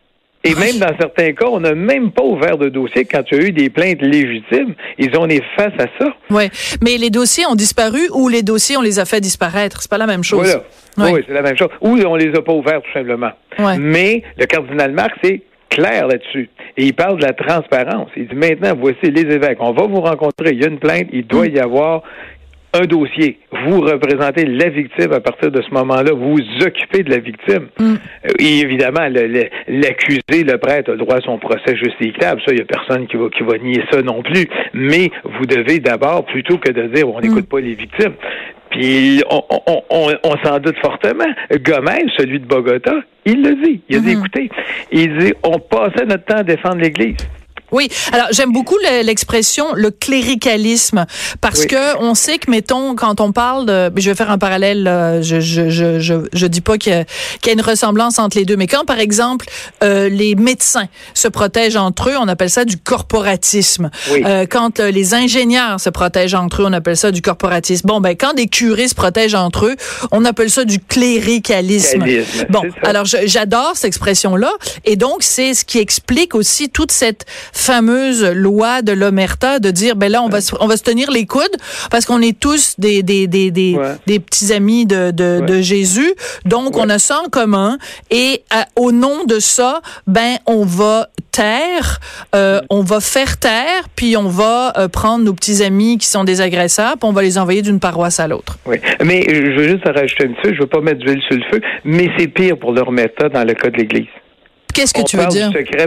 Et 0.45 0.55
même 0.55 0.79
dans 0.79 0.95
certains 0.99 1.33
cas, 1.33 1.47
on 1.47 1.61
n'a 1.61 1.75
même 1.75 2.11
pas 2.11 2.25
ouvert 2.25 2.59
de 2.59 2.69
dossier 2.69 3.05
quand 3.05 3.23
il 3.31 3.39
y 3.39 3.41
a 3.41 3.49
eu 3.49 3.53
des 3.53 3.71
plaintes 3.71 4.03
légitimes. 4.03 4.75
Ils 4.99 5.17
ont 5.17 5.29
est 5.29 5.43
face 5.57 5.73
à 5.79 5.87
ça. 5.99 6.15
Ouais. 6.31 6.51
Mais 6.83 6.97
les 6.99 7.11
dossiers 7.11 7.47
ont 7.47 7.55
disparu 7.55 8.01
ou 8.13 8.29
les 8.29 8.43
dossiers 8.43 8.77
on 8.77 8.83
les 8.83 8.99
a 8.99 9.05
fait 9.05 9.21
disparaître. 9.21 9.83
C'est 9.83 9.91
pas 9.91 9.99
la 9.99 10.07
même 10.07 10.25
chose. 10.25 10.63
Voilà. 10.97 11.13
Ouais. 11.13 11.19
Oui, 11.19 11.25
c'est 11.27 11.35
la 11.35 11.43
même 11.43 11.57
chose. 11.57 11.69
Ou 11.81 11.97
on 11.97 12.17
les 12.17 12.35
a 12.35 12.43
pas 12.43 12.53
ouverts 12.53 12.83
tout 12.83 12.93
simplement. 12.93 13.31
Ouais. 13.59 13.79
Mais 13.79 14.23
le 14.37 14.47
cardinal 14.47 14.93
Marx 14.93 15.15
est 15.23 15.43
clair 15.71 16.07
là-dessus. 16.07 16.51
Et 16.77 16.85
il 16.85 16.95
parle 16.95 17.19
de 17.19 17.25
la 17.25 17.33
transparence. 17.33 18.11
Il 18.17 18.29
dit 18.29 18.35
maintenant, 18.35 18.75
voici 18.79 19.11
les 19.11 19.23
évêques. 19.23 19.59
On 19.61 19.73
va 19.73 19.87
vous 19.87 20.01
rencontrer. 20.01 20.51
Il 20.53 20.61
y 20.61 20.65
a 20.65 20.69
une 20.69 20.79
plainte. 20.79 21.07
Il 21.13 21.27
doit 21.27 21.47
y 21.47 21.59
avoir 21.59 22.03
un 22.75 22.87
dossier. 22.87 23.39
Vous 23.67 23.81
représentez 23.81 24.45
la 24.47 24.69
victime 24.71 25.13
à 25.13 25.21
partir 25.21 25.51
de 25.51 25.61
ce 25.63 25.71
moment-là. 25.75 26.13
Vous 26.13 26.33
vous 26.37 26.65
occupez 26.67 27.03
de 27.03 27.11
la 27.11 27.19
victime. 27.19 27.69
Mm. 27.79 27.95
Euh, 28.25 28.29
Et 28.39 28.61
évidemment, 28.61 29.09
le- 29.09 29.27
le- 29.27 29.49
l'accusé, 29.69 30.43
le, 30.45 30.57
prêtre, 30.59 30.91
a 30.91 30.93
le 30.93 30.99
droit 30.99 31.17
à 31.17 31.21
son 31.21 31.39
procès 31.39 31.77
juste 31.77 31.97
et 32.01 32.07
équitable. 32.09 32.41
Ça, 32.47 32.53
il 32.53 32.57
n'y 32.57 32.63
a 32.63 32.65
personne 32.65 33.07
qui 33.07 33.17
va, 33.17 33.29
qui 33.29 33.43
va 33.43 33.59
nier 33.59 33.83
ça 33.91 34.01
non 34.03 34.23
plus. 34.23 34.47
Mais 34.75 35.11
vous 35.25 35.47
devez 35.47 35.81
d'abord, 35.81 36.25
plutôt 36.25 36.59
que 36.59 36.71
de 36.73 36.87
dire 36.89 37.09
on 37.09 37.21
n'écoute 37.21 37.49
pas 37.49 37.61
les 37.61 37.75
victimes, 37.75 38.15
puis 38.71 39.23
on, 39.31 39.43
on, 39.67 39.83
on, 39.91 40.09
on 40.25 40.37
s'en 40.45 40.59
doute 40.59 40.79
fortement. 40.81 41.27
Gomez, 41.63 42.07
celui 42.17 42.41
de 42.41 42.47
Bogota, 42.47 42.95
il 43.27 43.43
le 43.43 43.55
dit. 43.63 43.83
Il 43.91 43.97
a 43.97 44.01
dit, 44.01 44.15
Mhm. 44.17 44.19
écoutez, 44.21 44.51
il 44.91 45.19
dit, 45.19 45.33
on 45.45 45.59
passait 45.59 46.07
notre 46.07 46.25
temps 46.25 46.39
à 46.39 46.43
défendre 46.43 46.77
l'Église. 46.81 47.17
Oui, 47.73 47.89
alors 48.13 48.27
j'aime 48.31 48.53
beaucoup 48.53 48.79
l'expression 48.79 49.67
le 49.75 49.91
cléricalisme 49.91 51.07
parce 51.41 51.67
que 51.67 51.99
on 51.99 52.15
sait 52.15 52.39
que 52.39 52.51
mettons 52.51 52.95
quand 52.95 53.21
on 53.21 53.33
parle 53.33 53.67
de 53.67 53.93
je 53.97 54.11
vais 54.11 54.17
faire 54.17 54.31
un 54.31 54.39
parallèle 54.39 55.21
je 55.23 55.41
je 55.41 55.71
je 55.71 55.99
je, 55.99 56.15
je 56.33 56.47
dis 56.47 56.61
pas 56.61 56.79
qu'il 56.79 56.93
y, 56.93 57.47
y, 57.47 57.51
a 57.51 57.53
une 57.53 57.61
ressemblance 57.61 58.19
entre 58.19 58.37
les 58.37 58.45
deux 58.45 58.57
mais 58.57 58.67
quand 58.67 58.85
par 58.85 58.99
exemple 58.99 59.47
euh, 59.83 60.09
les 60.09 60.35
médecins 60.35 60.87
se 61.15 61.29
protègent 61.29 61.77
entre 61.77 62.11
eux, 62.11 62.15
on 62.19 62.29
appelle 62.29 62.51
ça 62.51 62.65
du 62.65 62.77
corporatisme. 62.77 63.91
Oui. 64.11 64.23
Euh, 64.25 64.47
quand 64.49 64.81
euh, 64.81 64.91
les 64.91 65.15
ingénieurs 65.15 65.81
se 65.81 65.91
protègent 65.91 66.35
entre 66.35 66.63
eux, 66.63 66.67
on 66.69 66.73
appelle 66.73 66.97
ça 66.97 67.11
du 67.11 67.23
corporatisme. 67.23 67.87
Bon 67.87 68.01
ben 68.01 68.17
quand 68.17 68.35
des 68.35 68.47
curés 68.47 68.89
se 68.89 68.95
protègent 68.95 69.35
entre 69.35 69.67
eux, 69.67 69.77
on 70.11 70.25
appelle 70.25 70.51
ça 70.51 70.65
du 70.65 70.79
cléricalisme. 70.79 72.05
bon, 72.51 72.63
alors 72.83 73.05
j'adore 73.05 73.73
cette 73.75 73.87
expression 73.87 74.37
là 74.37 74.53
et 74.85 74.97
donc 74.97 75.23
c'est 75.23 75.55
ce 75.55 75.65
qui 75.65 75.79
explique 75.79 76.35
aussi 76.35 76.69
toute 76.71 76.93
cette 76.93 77.25
fameuse 77.63 78.25
loi 78.25 78.83
de 78.83 78.93
l'omerta 78.93 79.59
de 79.59 79.71
dire 79.71 79.97
ben 79.97 80.11
là 80.11 80.23
on 80.23 80.29
va 80.29 80.41
se, 80.41 80.55
on 80.61 80.67
va 80.67 80.77
se 80.77 80.83
tenir 80.83 81.11
les 81.11 81.27
coudes 81.27 81.57
parce 81.91 82.05
qu'on 82.05 82.21
est 82.21 82.39
tous 82.39 82.75
des 82.79 83.03
des 83.03 83.27
des 83.27 83.51
des, 83.51 83.77
des 84.07 84.19
petits 84.19 84.53
amis 84.53 84.85
de 84.85 85.11
de, 85.11 85.41
de 85.47 85.61
Jésus. 85.61 86.13
Donc 86.45 86.77
on 86.77 86.89
a 86.89 86.99
ça 86.99 87.21
en 87.25 87.29
commun 87.29 87.79
et 88.11 88.43
au 88.77 88.93
nom 88.93 89.25
de 89.25 89.39
ça 89.39 89.81
ben 90.07 90.37
on 90.47 90.65
va 90.65 91.09
taire 91.31 91.99
euh, 92.35 92.61
on 92.69 92.83
va 92.83 93.01
faire 93.01 93.39
taire 93.39 93.89
puis 93.97 94.17
on 94.17 94.29
va 94.29 94.73
euh, 94.77 94.89
prendre 94.89 95.25
nos 95.25 95.33
petits 95.33 95.63
amis 95.63 95.99
qui 95.99 96.07
sont 96.07 96.25
des 96.25 96.41
agresseurs 96.41 96.99
puis 96.99 97.09
on 97.09 97.13
va 97.13 97.23
les 97.23 97.39
envoyer 97.39 97.63
d'une 97.63 97.81
paroisse 97.81 98.21
à 98.21 98.29
l'autre. 98.29 98.59
Oui, 98.67 98.77
mais 99.05 99.25
je 99.29 99.57
veux 99.57 99.69
juste 99.69 99.85
rajouter 99.87 100.25
un 100.25 100.33
petit 100.35 100.55
je 100.55 100.61
veux 100.61 100.67
pas 100.67 100.81
mettre 100.81 100.99
d'huile 100.99 101.23
sur 101.29 101.37
le 101.37 101.45
feu, 101.51 101.61
mais 101.85 102.11
c'est 102.19 102.29
pire 102.29 102.59
pour 102.59 102.73
l'omerta 102.73 103.29
dans 103.29 103.45
le 103.45 103.55
cas 103.55 103.71
de 103.71 103.77
l'Église. 103.77 104.07
Qu'est-ce 104.75 104.95
que 104.95 105.03
tu 105.03 105.17
veux 105.17 105.27
dire? 105.27 105.51
Du 105.51 105.59
secret, 105.59 105.87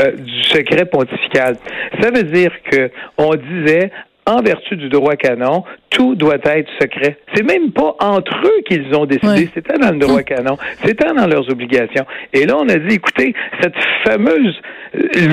euh, 0.00 0.12
du 0.12 0.42
secret 0.44 0.84
pontifical. 0.86 1.56
Ça 2.00 2.10
veut 2.10 2.24
dire 2.24 2.50
que 2.70 2.90
on 3.18 3.34
disait 3.34 3.90
en 4.26 4.40
vertu 4.42 4.76
du 4.76 4.88
droit 4.88 5.16
canon, 5.16 5.64
tout 5.90 6.14
doit 6.14 6.38
être 6.44 6.70
secret. 6.80 7.18
C'est 7.34 7.42
même 7.42 7.70
pas 7.72 7.94
entre 8.00 8.34
eux 8.44 8.62
qu'ils 8.66 8.94
ont 8.94 9.04
décidé, 9.04 9.48
c'était 9.54 9.78
dans 9.78 9.90
le 9.90 9.98
droit 9.98 10.16
hum. 10.16 10.24
canon, 10.24 10.56
c'était 10.84 11.12
dans 11.12 11.26
leurs 11.26 11.48
obligations. 11.50 12.04
Et 12.32 12.46
là, 12.46 12.56
on 12.56 12.68
a 12.68 12.76
dit, 12.76 12.94
écoutez, 12.94 13.34
cette 13.60 13.74
fameuse 14.04 14.60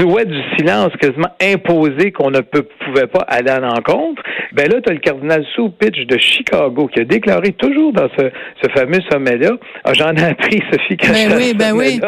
loi 0.01 0.25
du 0.25 0.39
silence 0.57 0.89
quasiment 0.99 1.29
imposée 1.41 2.11
qu'on 2.11 2.31
ne 2.31 2.41
peut, 2.41 2.67
pouvait 2.85 3.07
pas 3.07 3.21
aller 3.27 3.49
à 3.49 3.59
l'encontre, 3.59 4.21
ben 4.53 4.69
là, 4.69 4.81
tu 4.81 4.89
as 4.89 4.93
le 4.93 4.99
cardinal 4.99 5.45
Soupitch 5.55 6.05
de 6.07 6.17
Chicago 6.17 6.87
qui 6.87 6.99
a 6.99 7.03
déclaré 7.05 7.53
toujours 7.53 7.93
dans 7.93 8.09
ce, 8.17 8.29
ce 8.61 8.69
fameux 8.71 8.99
sommet-là, 9.11 9.51
ah, 9.83 9.93
j'en 9.93 10.13
ai 10.15 10.23
appris, 10.23 10.61
Sophie, 10.71 10.97
quand 10.97 11.13
ben 11.13 11.33
oui, 11.37 11.53
ben 11.53 11.73
oui. 11.73 11.99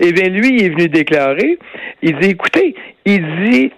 Eh 0.00 0.12
bien, 0.12 0.28
lui, 0.28 0.56
il 0.56 0.64
est 0.64 0.68
venu 0.68 0.88
déclarer, 0.88 1.58
il 2.02 2.16
dit, 2.18 2.30
écoutez, 2.30 2.74
il 3.04 3.24
dit, 3.44 3.72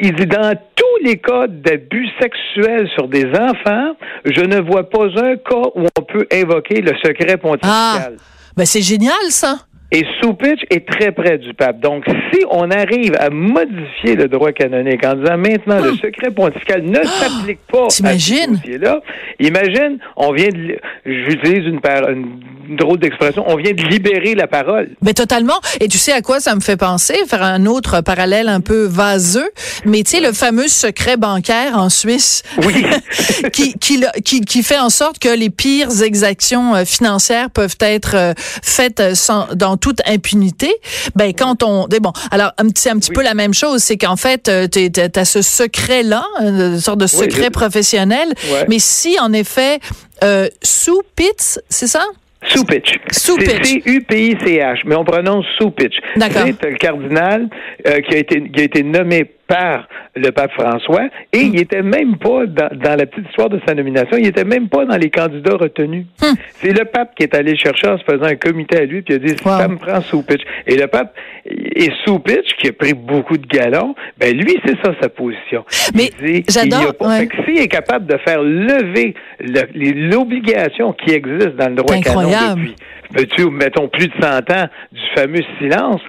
il 0.00 0.14
dit 0.14 0.26
dans 0.26 0.54
tous 0.74 1.04
les 1.04 1.18
cas 1.18 1.46
d'abus 1.46 2.08
sexuels 2.20 2.88
sur 2.94 3.08
des 3.08 3.26
enfants, 3.26 3.94
je 4.24 4.40
ne 4.40 4.60
vois 4.60 4.88
pas 4.88 5.06
un 5.06 5.36
cas 5.36 5.68
où 5.74 5.86
on 5.96 6.02
peut 6.02 6.26
invoquer 6.32 6.80
le 6.80 6.92
secret 7.02 7.36
pontifical. 7.36 8.16
Ah, 8.16 8.22
ben 8.56 8.64
c'est 8.64 8.82
génial 8.82 9.30
ça. 9.30 9.58
Et 9.90 10.04
Soupitch 10.20 10.60
est 10.68 10.86
très 10.86 11.12
près 11.12 11.38
du 11.38 11.54
pape. 11.54 11.80
Donc, 11.80 12.04
si 12.30 12.44
on 12.50 12.70
arrive 12.70 13.14
à 13.18 13.30
modifier 13.30 14.16
le 14.16 14.28
droit 14.28 14.52
canonique 14.52 15.04
en 15.06 15.14
disant 15.14 15.38
maintenant 15.38 15.80
le 15.82 15.92
ah! 15.94 16.02
secret 16.02 16.30
pontifical 16.30 16.82
ne 16.82 16.98
ah! 16.98 17.04
s'applique 17.04 17.60
pas 17.72 17.86
à 17.86 17.90
ce 17.90 18.78
là 18.78 19.00
imagine, 19.40 19.98
on 20.16 20.32
vient 20.32 20.48
de, 20.48 20.78
j'utilise 21.06 21.64
une, 21.66 21.80
une, 22.10 22.40
drôle 22.76 22.98
d'expression, 22.98 23.44
on 23.46 23.56
vient 23.56 23.72
de 23.72 23.82
libérer 23.82 24.34
la 24.34 24.46
parole. 24.46 24.90
Mais 25.02 25.14
totalement. 25.14 25.58
Et 25.80 25.88
tu 25.88 25.98
sais 25.98 26.12
à 26.12 26.22
quoi 26.22 26.40
ça 26.40 26.54
me 26.54 26.60
fait 26.60 26.76
penser? 26.76 27.14
Faire 27.26 27.42
un 27.42 27.66
autre 27.66 28.00
parallèle 28.00 28.48
un 28.48 28.60
peu 28.60 28.84
vaseux, 28.84 29.48
mais 29.84 30.02
tu 30.02 30.12
sais, 30.12 30.20
le 30.20 30.32
fameux 30.32 30.68
secret 30.68 31.16
bancaire 31.16 31.76
en 31.76 31.88
Suisse. 31.88 32.42
Oui. 32.64 32.84
qui, 33.52 33.74
qui, 33.74 34.04
qui, 34.24 34.40
qui, 34.40 34.62
fait 34.62 34.78
en 34.78 34.90
sorte 34.90 35.18
que 35.18 35.28
les 35.28 35.50
pires 35.50 36.02
exactions 36.02 36.74
euh, 36.74 36.84
financières 36.84 37.50
peuvent 37.50 37.76
être 37.80 38.14
euh, 38.14 38.34
faites 38.36 39.00
euh, 39.00 39.14
sans, 39.14 39.48
dans 39.54 39.76
toute 39.76 40.00
impunité, 40.06 40.72
ben 41.14 41.32
quand 41.32 41.62
on 41.62 41.86
bon, 42.00 42.12
alors 42.30 42.52
c'est 42.74 42.90
un 42.90 42.98
petit 42.98 43.10
peu 43.10 43.22
la 43.22 43.34
même 43.34 43.54
chose, 43.54 43.82
c'est 43.82 43.96
qu'en 43.96 44.16
fait 44.16 44.50
tu 44.70 44.90
as 45.14 45.24
ce 45.24 45.42
secret 45.42 46.02
là, 46.02 46.24
une 46.40 46.80
sorte 46.80 46.98
de 46.98 47.06
secret 47.06 47.50
professionnel, 47.50 48.28
mais 48.68 48.78
si 48.78 49.18
en 49.20 49.32
effet 49.32 49.80
euh, 50.24 50.48
sous 50.62 51.02
Pitts, 51.14 51.60
c'est 51.68 51.86
ça? 51.86 52.04
Soupitch. 52.44 52.98
Soupitch. 53.10 53.48
C'est 53.48 53.64
C-U-P-I-C-H, 53.64 54.82
mais 54.84 54.94
on 54.94 55.04
prononce 55.04 55.44
Soupitch. 55.58 55.96
D'accord. 56.16 56.42
C'est 56.44 56.70
le 56.70 56.76
cardinal 56.76 57.48
euh, 57.86 58.00
qui, 58.00 58.14
a 58.14 58.18
été, 58.18 58.48
qui 58.50 58.60
a 58.60 58.64
été 58.64 58.82
nommé 58.82 59.28
par 59.48 59.88
le 60.14 60.30
pape 60.30 60.52
François 60.52 61.08
et 61.32 61.44
hmm. 61.44 61.54
il 61.54 61.60
était 61.60 61.82
même 61.82 62.16
pas 62.18 62.44
dans, 62.46 62.68
dans, 62.72 62.96
la 62.96 63.06
petite 63.06 63.28
histoire 63.28 63.48
de 63.48 63.58
sa 63.66 63.74
nomination, 63.74 64.18
il 64.18 64.26
était 64.26 64.44
même 64.44 64.68
pas 64.68 64.84
dans 64.84 64.96
les 64.96 65.10
candidats 65.10 65.56
retenus. 65.56 66.04
Hmm. 66.20 66.34
C'est 66.60 66.78
le 66.78 66.84
pape 66.84 67.14
qui 67.14 67.22
est 67.22 67.34
allé 67.34 67.56
chercher 67.56 67.88
en 67.88 67.98
se 67.98 68.04
faisant 68.04 68.24
un 68.24 68.36
comité 68.36 68.76
à 68.76 68.84
lui 68.84 69.00
puis 69.02 69.14
il 69.14 69.16
a 69.16 69.18
dit 69.18 69.36
ça 69.42 69.66
me 69.66 69.76
prend 69.76 70.00
Soupitch. 70.02 70.42
Et 70.66 70.76
le 70.76 70.86
pape 70.86 71.14
et 71.46 71.90
Soupitch 72.04 72.56
qui 72.58 72.68
a 72.68 72.72
pris 72.72 72.92
beaucoup 72.92 73.38
de 73.38 73.46
galons, 73.46 73.94
ben 74.18 74.36
lui 74.36 74.60
c'est 74.66 74.76
ça 74.84 74.92
sa 75.00 75.08
position. 75.08 75.64
Mais 75.94 76.10
j'adore. 76.48 76.94
Ouais. 77.00 77.28
S'il 77.46 77.58
est 77.58 77.68
capable 77.68 78.06
de 78.06 78.18
faire 78.18 78.42
lever 78.42 79.14
l'obligation 79.40 80.92
qui 80.92 81.12
existe 81.14 81.56
dans 81.56 81.70
le 81.70 81.76
droit 81.76 81.96
canon 82.00 82.27
depuis, 82.30 83.50
mettons 83.50 83.88
plus 83.88 84.08
de 84.08 84.14
100 84.20 84.28
ans 84.50 84.68
du 84.92 85.00
fameux 85.14 85.42
silence, 85.58 86.00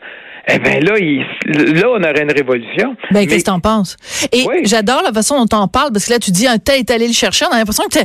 eh 0.51 0.59
bien 0.59 0.79
là, 0.79 0.95
là, 1.45 1.89
on 1.89 2.03
aurait 2.03 2.23
une 2.23 2.31
révolution. 2.31 2.95
Ben, 3.11 3.27
qu'est-ce 3.27 3.43
que 3.43 3.51
t'en 3.51 3.59
penses? 3.59 3.97
Et 4.31 4.45
j'adore 4.63 5.01
la 5.03 5.11
façon 5.11 5.37
dont 5.37 5.45
t'en 5.45 5.67
parles, 5.67 5.91
parce 5.91 6.05
que 6.05 6.11
là, 6.11 6.19
tu 6.19 6.31
dis 6.31 6.47
un 6.47 6.57
tel 6.57 6.79
est 6.79 6.91
allé 6.91 7.07
le 7.07 7.13
chercher. 7.13 7.45
On 7.45 7.53
a 7.53 7.57
l'impression 7.57 7.83
que 7.91 7.99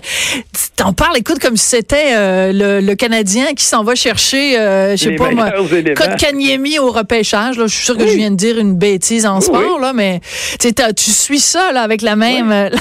t'en 0.77 0.93
parles, 0.93 1.17
écoute, 1.17 1.39
comme 1.39 1.57
si 1.57 1.67
c'était 1.67 2.15
euh, 2.15 2.81
le, 2.81 2.95
Canadien 2.95 3.55
qui 3.55 3.65
s'en 3.65 3.83
va 3.83 3.95
chercher, 3.95 4.59
euh, 4.59 4.97
je 4.97 5.05
sais 5.05 5.15
pas 5.15 5.31
moi, 5.31 5.51
Code 5.51 6.17
Kanyemi 6.19 6.79
au 6.79 6.91
repêchage. 6.91 7.57
Là, 7.57 7.67
je 7.67 7.75
suis 7.75 7.85
sûr 7.85 7.97
que 7.97 8.07
je 8.07 8.17
viens 8.17 8.31
de 8.31 8.37
dire 8.37 8.59
une 8.59 8.77
bêtise 8.77 9.27
en 9.27 9.41
sport, 9.41 9.79
là, 9.81 9.93
mais 9.95 10.21
tu 10.61 10.71
suis 11.11 11.41
ça 11.41 11.73
là, 11.73 11.83
avec 11.83 12.03
la 12.03 12.17
même... 12.17 12.71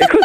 Écoute, 0.00 0.20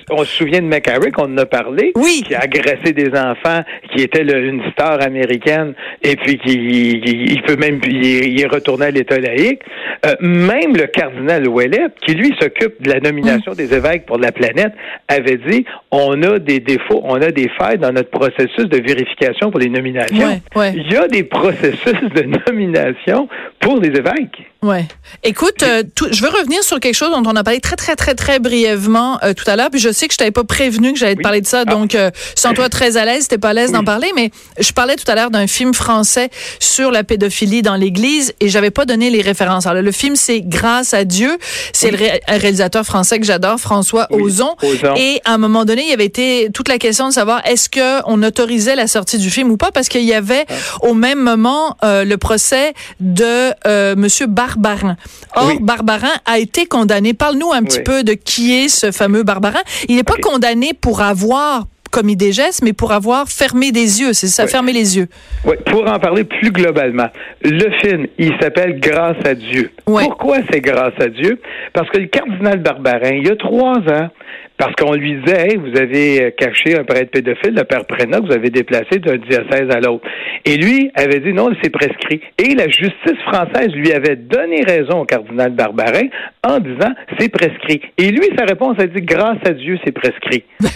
on 0.10 0.24
se 0.24 0.36
souvient 0.36 0.60
de 0.60 0.66
McCarrick, 0.66 1.18
on 1.18 1.24
en 1.24 1.38
a 1.38 1.46
parlé, 1.46 1.92
oui. 1.96 2.22
qui 2.26 2.34
a 2.34 2.40
agressé 2.40 2.92
des 2.92 3.10
enfants, 3.16 3.62
qui 3.90 4.02
était 4.02 4.22
une 4.22 4.62
star 4.72 5.00
américaine, 5.02 5.74
et 6.02 6.16
puis 6.16 6.38
qui 6.38 6.52
il 6.52 7.42
peut 7.42 7.56
même 7.56 7.80
il 7.86 8.40
est, 8.40 8.46
retourné 8.46 8.86
à 8.86 8.90
l'État 8.90 9.18
laïque. 9.18 9.62
Euh, 10.06 10.14
même 10.20 10.76
le 10.76 10.86
cardinal 10.86 11.48
Ouellet, 11.48 11.88
qui 12.06 12.14
lui 12.14 12.34
s'occupe 12.40 12.80
de 12.80 12.90
la 12.92 13.00
nomination 13.00 13.52
des 13.52 13.74
évêques 13.74 14.06
pour 14.06 14.18
la 14.18 14.32
planète, 14.32 14.72
avait 15.08 15.38
dit 15.38 15.64
on 15.90 16.22
a 16.22 16.38
des 16.38 16.60
défauts, 16.60 17.00
on 17.04 17.20
a 17.20 17.30
des 17.30 17.48
failles 17.58 17.78
dans 17.78 17.92
notre 17.92 18.10
processus 18.10 18.66
de 18.66 18.80
vérification 18.80 19.50
pour 19.50 19.60
les 19.60 19.68
nominations. 19.68 20.40
Il 20.74 20.92
y 20.92 20.96
a 20.96 21.08
des 21.08 21.24
processus 21.24 22.00
de 22.14 22.22
nomination 22.46 23.28
pour 23.60 23.80
les 23.80 23.88
évêques. 23.88 24.42
Ouais. 24.60 24.88
Écoute, 25.22 25.62
euh, 25.62 25.84
je 26.10 26.20
veux 26.20 26.30
revenir 26.30 26.64
sur 26.64 26.80
quelque 26.80 26.96
chose 26.96 27.10
dont 27.12 27.22
on 27.24 27.36
a 27.36 27.44
parlé 27.44 27.60
très 27.60 27.76
très 27.76 27.94
très 27.94 28.16
très 28.16 28.40
brièvement 28.40 29.20
euh, 29.22 29.32
tout 29.32 29.48
à 29.48 29.54
l'heure. 29.54 29.70
Puis 29.70 29.78
je 29.78 29.92
sais 29.92 30.08
que 30.08 30.14
je 30.14 30.18
t'avais 30.18 30.32
pas 30.32 30.42
prévenu 30.42 30.92
que 30.92 30.98
j'allais 30.98 31.14
te 31.14 31.22
parler 31.22 31.40
de 31.40 31.46
ça, 31.46 31.62
ah. 31.64 31.64
donc 31.64 31.94
euh, 31.94 32.10
sens-toi 32.34 32.68
très 32.70 32.96
à 32.96 33.04
l'aise. 33.04 33.28
T'es 33.28 33.38
pas 33.38 33.50
à 33.50 33.52
l'aise 33.52 33.70
d'en 33.70 33.84
parler, 33.84 34.10
mais 34.16 34.32
je 34.58 34.72
parlais 34.72 34.96
tout 34.96 35.08
à 35.08 35.14
l'heure 35.14 35.30
d'un 35.30 35.46
film 35.46 35.74
français 35.74 36.28
sur 36.58 36.90
la 36.90 37.04
pédophilie 37.04 37.62
dans 37.62 37.76
l'Église 37.76 38.34
et 38.40 38.48
j'avais 38.48 38.72
pas 38.72 38.84
donné 38.84 39.10
les 39.10 39.22
références. 39.22 39.66
Alors 39.66 39.82
le 39.82 39.92
film 39.92 40.16
c'est 40.16 40.40
Grâce 40.40 40.92
à 40.92 41.04
Dieu. 41.04 41.38
C'est 41.72 41.92
le 41.92 41.98
réalisateur 42.26 42.84
français 42.84 43.20
que 43.20 43.26
j'adore, 43.26 43.60
François 43.60 44.08
Ozon. 44.10 44.56
Et 44.96 45.20
à 45.24 45.34
un 45.34 45.38
moment 45.38 45.64
donné, 45.64 45.82
il 45.82 45.90
y 45.90 45.92
avait 45.92 46.06
été 46.06 46.48
toute 46.52 46.68
la 46.68 46.78
question 46.78 47.08
de 47.08 47.12
savoir 47.12 47.46
est-ce 47.46 47.68
que 47.68 48.02
on 48.06 48.22
autorisait 48.24 48.74
la 48.74 48.88
sortie 48.88 49.18
du 49.18 49.30
film 49.30 49.50
ou 49.50 49.56
pas? 49.56 49.70
Parce 49.70 49.88
qu'il 49.88 50.04
y 50.04 50.14
avait 50.14 50.46
ah. 50.48 50.54
au 50.82 50.94
même 50.94 51.20
moment 51.20 51.76
le 51.82 52.16
procès 52.16 52.72
de 52.98 53.94
Monsieur 53.94 54.26
Bar 54.26 54.47
Barbarin. 54.56 54.96
Or, 55.36 55.52
Barbarin 55.60 56.12
a 56.24 56.38
été 56.38 56.66
condamné. 56.66 57.12
Parle-nous 57.12 57.52
un 57.52 57.62
petit 57.62 57.80
peu 57.80 58.04
de 58.04 58.14
qui 58.14 58.54
est 58.54 58.68
ce 58.68 58.92
fameux 58.92 59.22
Barbarin. 59.22 59.60
Il 59.88 59.96
n'est 59.96 60.04
pas 60.04 60.16
condamné 60.22 60.72
pour 60.72 61.02
avoir 61.02 61.66
commis 61.90 62.16
des 62.16 62.32
gestes, 62.32 62.62
mais 62.62 62.72
pour 62.72 62.92
avoir 62.92 63.28
fermé 63.28 63.72
des 63.72 64.00
yeux. 64.00 64.12
C'est 64.12 64.26
ça, 64.26 64.46
fermer 64.46 64.72
les 64.72 64.96
yeux. 64.96 65.08
Oui, 65.44 65.56
pour 65.66 65.86
en 65.88 65.98
parler 65.98 66.24
plus 66.24 66.50
globalement, 66.50 67.08
le 67.42 67.70
film, 67.80 68.06
il 68.18 68.32
s'appelle 68.40 68.78
Grâce 68.78 69.16
à 69.24 69.34
Dieu. 69.34 69.70
Pourquoi 69.84 70.38
c'est 70.50 70.60
Grâce 70.60 70.94
à 71.00 71.08
Dieu? 71.08 71.40
Parce 71.72 71.88
que 71.90 71.98
le 71.98 72.06
cardinal 72.06 72.60
Barbarin, 72.60 73.12
il 73.12 73.26
y 73.26 73.30
a 73.30 73.36
trois 73.36 73.78
ans, 73.78 74.08
parce 74.58 74.74
qu'on 74.74 74.94
lui 74.94 75.20
disait, 75.20 75.56
vous 75.56 75.78
avez 75.78 76.34
caché 76.36 76.76
un 76.76 76.84
prêtre 76.84 77.12
pédophile, 77.12 77.54
le 77.54 77.64
père 77.64 77.86
Prénoc, 77.86 78.26
vous 78.26 78.32
avez 78.32 78.50
déplacé 78.50 78.98
d'un 78.98 79.16
diocèse 79.16 79.70
à 79.70 79.80
l'autre. 79.80 80.06
Et 80.44 80.56
lui 80.56 80.90
avait 80.94 81.20
dit 81.20 81.32
non, 81.32 81.50
c'est 81.62 81.70
prescrit. 81.70 82.20
Et 82.38 82.54
la 82.54 82.68
justice 82.68 83.18
française 83.26 83.68
lui 83.72 83.92
avait 83.92 84.16
donné 84.16 84.62
raison 84.62 85.00
au 85.00 85.04
cardinal 85.04 85.52
Barbarin 85.52 86.08
en 86.44 86.58
disant 86.58 86.92
c'est 87.18 87.28
prescrit. 87.28 87.80
Et 87.96 88.10
lui, 88.10 88.28
sa 88.36 88.44
réponse 88.44 88.76
a 88.78 88.86
dit 88.86 89.00
grâce 89.02 89.38
à 89.46 89.52
Dieu, 89.52 89.78
c'est 89.84 89.92
prescrit. 89.92 90.44
Ben 90.60 90.68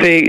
c'est 0.00 0.24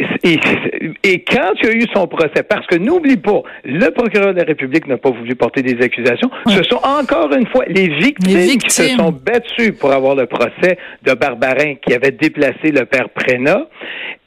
et 1.04 1.24
quand 1.24 1.54
il 1.62 1.66
y 1.66 1.70
a 1.70 1.74
eu 1.74 1.86
son 1.94 2.08
procès, 2.08 2.44
parce 2.48 2.66
que 2.68 2.76
n'oublie 2.76 3.18
pas, 3.18 3.42
le 3.64 3.90
procureur 3.90 4.34
de 4.34 4.40
la 4.40 4.46
République 4.46 4.88
n'a 4.88 4.98
pas 4.98 5.12
voulu 5.12 5.36
porter 5.36 5.62
des 5.62 5.84
accusations, 5.84 6.30
ce 6.48 6.64
sont 6.64 6.80
encore 6.84 7.34
une 7.34 7.48
fois 7.48 7.66
les 7.68 7.88
victimes, 7.88 8.58
qui 8.58 8.70
se 8.70 8.88
sont 8.90 9.12
battues 9.12 9.74
pour 9.74 9.92
avoir 9.92 10.16
le 10.16 10.26
procès 10.26 10.78
de 11.04 11.14
Barbarin 11.14 11.76
qui 11.76 11.94
avait 11.94 12.12
déplacé 12.12 12.72
le 12.72 12.86
père 12.86 13.10
Prénat. 13.10 13.68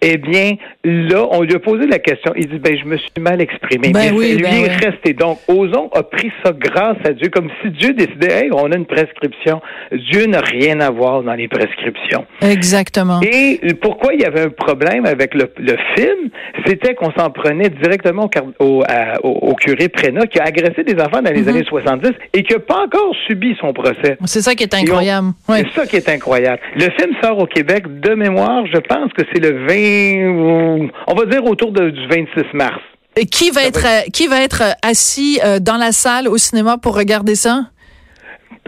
Eh 0.02 0.16
bien, 0.16 0.54
là, 0.82 1.26
on 1.30 1.42
lui 1.42 1.54
a 1.54 1.58
posé 1.58 1.87
la 1.87 1.99
question. 1.99 2.32
Il 2.34 2.49
dit, 2.49 2.58
ben, 2.58 2.75
je 2.75 2.87
me 2.87 2.96
suis 2.96 3.10
mal 3.20 3.38
exprimé. 3.42 3.90
Ben 3.90 4.14
oui, 4.14 4.32
lui 4.34 4.44
ben 4.44 4.64
est 4.64 4.87
resté. 4.87 5.12
Donc, 5.12 5.38
Ozon 5.46 5.90
a 5.94 6.02
pris 6.02 6.32
ça 6.42 6.52
grâce 6.56 6.96
à 7.04 7.12
Dieu, 7.12 7.28
comme 7.28 7.50
si 7.60 7.70
Dieu 7.72 7.92
décidait, 7.92 8.44
hey, 8.44 8.50
on 8.50 8.72
a 8.72 8.76
une 8.76 8.87
prescription. 8.87 9.60
Dieu 9.92 10.25
n'a 10.25 10.40
rien 10.40 10.80
à 10.80 10.88
voir 10.88 11.22
dans 11.22 11.34
les 11.34 11.49
prescriptions. 11.49 12.25
Exactement. 12.40 13.20
Et 13.20 13.60
pourquoi 13.82 14.14
il 14.14 14.22
y 14.22 14.25
avait 14.25 14.44
un 14.44 14.49
problème 14.49 15.04
avec 15.04 15.20
le, 15.35 15.50
le 15.59 15.77
film, 15.97 16.31
c'était 16.67 16.95
qu'on 16.95 17.11
s'en 17.12 17.31
prenait 17.31 17.69
directement 17.69 18.25
au, 18.25 18.29
car- 18.29 18.45
au, 18.59 18.83
à- 18.89 19.25
au- 19.25 19.50
au 19.50 19.55
curé 19.55 19.89
Prénat 19.89 20.27
qui 20.27 20.39
a 20.39 20.45
agressé 20.45 20.83
des 20.85 21.00
enfants 21.00 21.23
dans 21.23 21.33
les 21.33 21.43
Mhm. 21.43 21.49
années 21.49 21.65
70 21.65 22.11
et 22.35 22.43
qui 22.43 22.53
n'a 22.55 22.59
pas 22.61 22.85
encore 22.85 23.15
subi 23.27 23.57
son 23.61 23.73
procès. 23.73 24.17
C'est 24.25 24.41
ça 24.43 24.55
qui 24.55 24.65
est 24.65 24.75
incroyable. 24.75 25.29
C'est 25.49 25.71
ça 25.75 25.87
qui 25.87 25.97
est 25.97 26.09
incroyable. 26.09 26.61
Le 26.77 26.89
film 26.99 27.15
sort 27.23 27.39
au 27.39 27.47
Québec 27.47 27.85
de 28.00 28.15
mémoire, 28.15 28.65
je 28.67 28.79
pense 28.79 29.12
que 29.12 29.23
c'est 29.33 29.41
le 29.41 29.67
20, 29.67 30.89
on 31.07 31.15
va 31.15 31.27
dire 31.27 31.45
autour 31.45 31.73
de- 31.73 31.91
du 31.91 32.07
26 32.09 32.45
mars. 32.55 32.81
Et 33.17 33.27
qui 33.27 33.50
va 33.50 33.65
être 33.65 33.85
euh, 33.85 34.03
qui 34.12 34.29
va 34.29 34.41
être 34.43 34.62
euh, 34.62 34.89
assis 34.89 35.41
euh, 35.45 35.59
dans 35.59 35.77
la 35.77 35.91
salle 35.93 36.29
au 36.29 36.37
cinéma 36.39 36.79
pour 36.79 36.97
regarder 36.97 37.35
ça? 37.35 37.62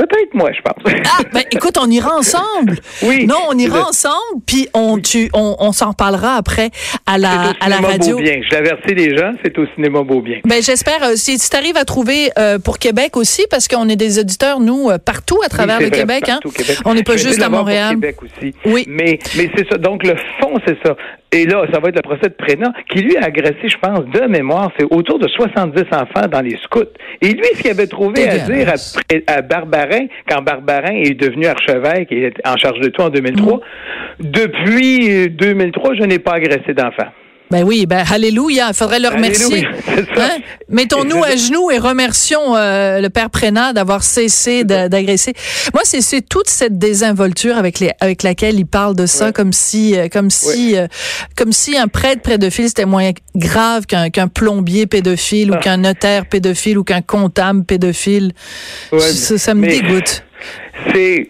Peut-être 0.03 0.35
moi, 0.35 0.51
je 0.53 0.61
pense. 0.63 0.93
Ah 1.05 1.23
ben 1.33 1.43
écoute, 1.53 1.79
on 1.81 1.89
ira 1.89 2.17
ensemble. 2.17 2.79
Oui. 3.03 3.27
Non, 3.27 3.37
on 3.51 3.59
ira 3.59 3.79
Le- 3.79 3.85
ensemble, 3.85 4.43
puis 4.47 4.69
on 4.75 4.99
tu 4.99 5.29
on, 5.33 5.57
on 5.59 5.73
s'en 5.73 5.93
parlera 5.93 6.35
après 6.37 6.71
à 7.07 7.19
la 7.19 7.29
au 7.51 7.65
à 7.65 7.69
la 7.69 7.77
radio. 7.79 8.17
Beaubien. 8.17 8.41
Je 8.49 8.55
l'avertis 8.55 8.95
les 8.95 9.17
gens, 9.17 9.33
c'est 9.45 9.57
au 9.59 9.67
cinéma 9.75 10.03
Beaubien. 10.03 10.39
Ben 10.45 10.63
j'espère 10.63 11.03
euh, 11.03 11.13
si, 11.17 11.39
tu 11.39 11.57
arrives 11.57 11.77
à 11.77 11.85
trouver 11.85 12.31
euh, 12.39 12.59
pour 12.59 12.79
Québec 12.79 13.17
aussi 13.17 13.45
parce 13.51 13.69
qu'on 13.69 13.89
est 13.89 13.97
des 13.97 14.19
auditeurs 14.19 14.61
nous 14.61 14.91
euh, 14.91 14.99
partout 14.99 15.39
à 15.45 15.49
travers 15.49 15.79
Oui, 15.79 15.85
le 15.85 15.91
vrai, 15.91 15.99
Québec 16.01 16.29
hein. 16.29 16.41
Québec. 16.55 16.79
On 16.85 16.95
n'est 16.95 17.03
pas 17.03 17.17
Je 17.17 17.29
juste 17.29 17.39
à 17.39 17.43
l'avoir 17.43 17.61
pour 17.63 17.69
Montréal. 17.69 17.91
Québec 17.91 18.17
aussi. 18.23 18.55
Oui. 18.67 18.85
Mais, 18.89 19.19
mais 19.37 19.51
c'est 19.57 19.69
ça. 19.69 19.79
Donc, 19.79 20.05
le 20.05 20.17
fond, 20.41 20.55
c'est 20.67 20.77
ça. 20.85 20.97
Et 21.35 21.47
là, 21.47 21.65
ça 21.73 21.81
va 21.81 21.89
être 21.89 21.97
le 21.97 22.03
procès 22.03 22.29
de 22.29 22.35
Prénat, 22.35 22.73
qui 22.91 22.99
lui 23.01 23.17
a 23.17 23.25
agressé, 23.25 23.67
je 23.67 23.79
pense, 23.79 24.01
de 24.01 24.27
mémoire, 24.29 24.71
c'est 24.79 24.85
autour 24.85 25.19
de 25.19 25.27
70 25.29 25.85
enfants 25.93 26.29
dans 26.31 26.43
les 26.43 26.59
scouts. 26.63 26.81
Et 27.23 27.29
lui, 27.33 27.45
ce 27.55 27.63
qu'il 27.63 27.71
avait 27.71 27.87
trouvé 27.87 28.29
à 28.29 28.39
dire 28.39 28.69
à, 28.69 29.33
à 29.33 29.41
Barbarin, 29.93 30.07
quand 30.29 30.43
Barbarin 30.43 30.95
est 30.95 31.15
devenu 31.15 31.47
archevêque 31.47 32.11
et 32.13 32.25
est 32.25 32.47
en 32.47 32.57
charge 32.57 32.81
de 32.81 32.89
tout 32.89 33.03
en 33.03 33.11
2003, 33.11 33.61
Mm. 34.19 34.31
depuis 34.31 35.11
euh, 35.11 35.29
2003, 35.29 35.95
je 35.95 36.03
n'ai 36.05 36.19
pas 36.19 36.33
agressé 36.35 36.75
d'enfants. 36.75 37.11
Ben 37.53 37.65
oui, 37.65 37.85
ben 37.87 38.03
alléluia, 38.11 38.69
il 38.71 38.75
faudrait 38.75 38.99
le 38.99 39.09
remercier. 39.09 39.67
Hein? 40.17 40.39
Mettons-nous 40.71 41.23
à 41.23 41.37
genoux 41.37 41.71
et 41.71 41.79
remercions 41.79 42.57
euh, 42.57 43.01
le 43.01 43.11
père 43.11 43.29
Prénat 43.29 43.73
d'avoir 43.75 44.03
cessé 44.03 44.65
d'agresser. 44.65 45.35
Moi, 45.75 45.83
c'est 45.85 46.27
toute 46.27 46.49
cette 46.49 46.79
désinvolture 46.79 47.57
avec 47.59 47.79
les 47.79 47.91
avec 48.01 48.23
laquelle 48.23 48.59
il 48.59 48.65
parle 48.67 48.97
de 48.97 49.05
ça, 49.07 49.27
Ouais. 49.27 49.33
comme 49.33 49.53
si 49.53 49.97
euh, 49.99 50.09
comme 50.09 50.31
si 50.31 50.77
euh, 50.79 50.87
comme 51.37 51.53
si 51.53 51.77
un 51.77 51.89
prêtre 51.89 52.23
pédophile 52.23 52.69
c'était 52.69 52.87
moins 52.87 53.11
grave 53.37 53.85
qu'un 53.87 54.09
qu'un 54.11 54.29
plombier 54.29 54.87
pédophile 54.87 55.51
ou 55.51 55.55
Ah. 55.57 55.61
qu'un 55.61 55.77
notaire 55.77 56.25
pédophile 56.27 56.79
ou 56.79 56.85
qu'un 56.85 57.03
comptable 57.03 57.65
pédophile. 57.65 58.33
Ouais, 58.93 59.01
ça, 59.01 59.37
ça 59.37 59.55
me 59.55 59.61
mais- 59.61 59.79
dégoûte. 59.81 60.25
C'est 60.95 61.29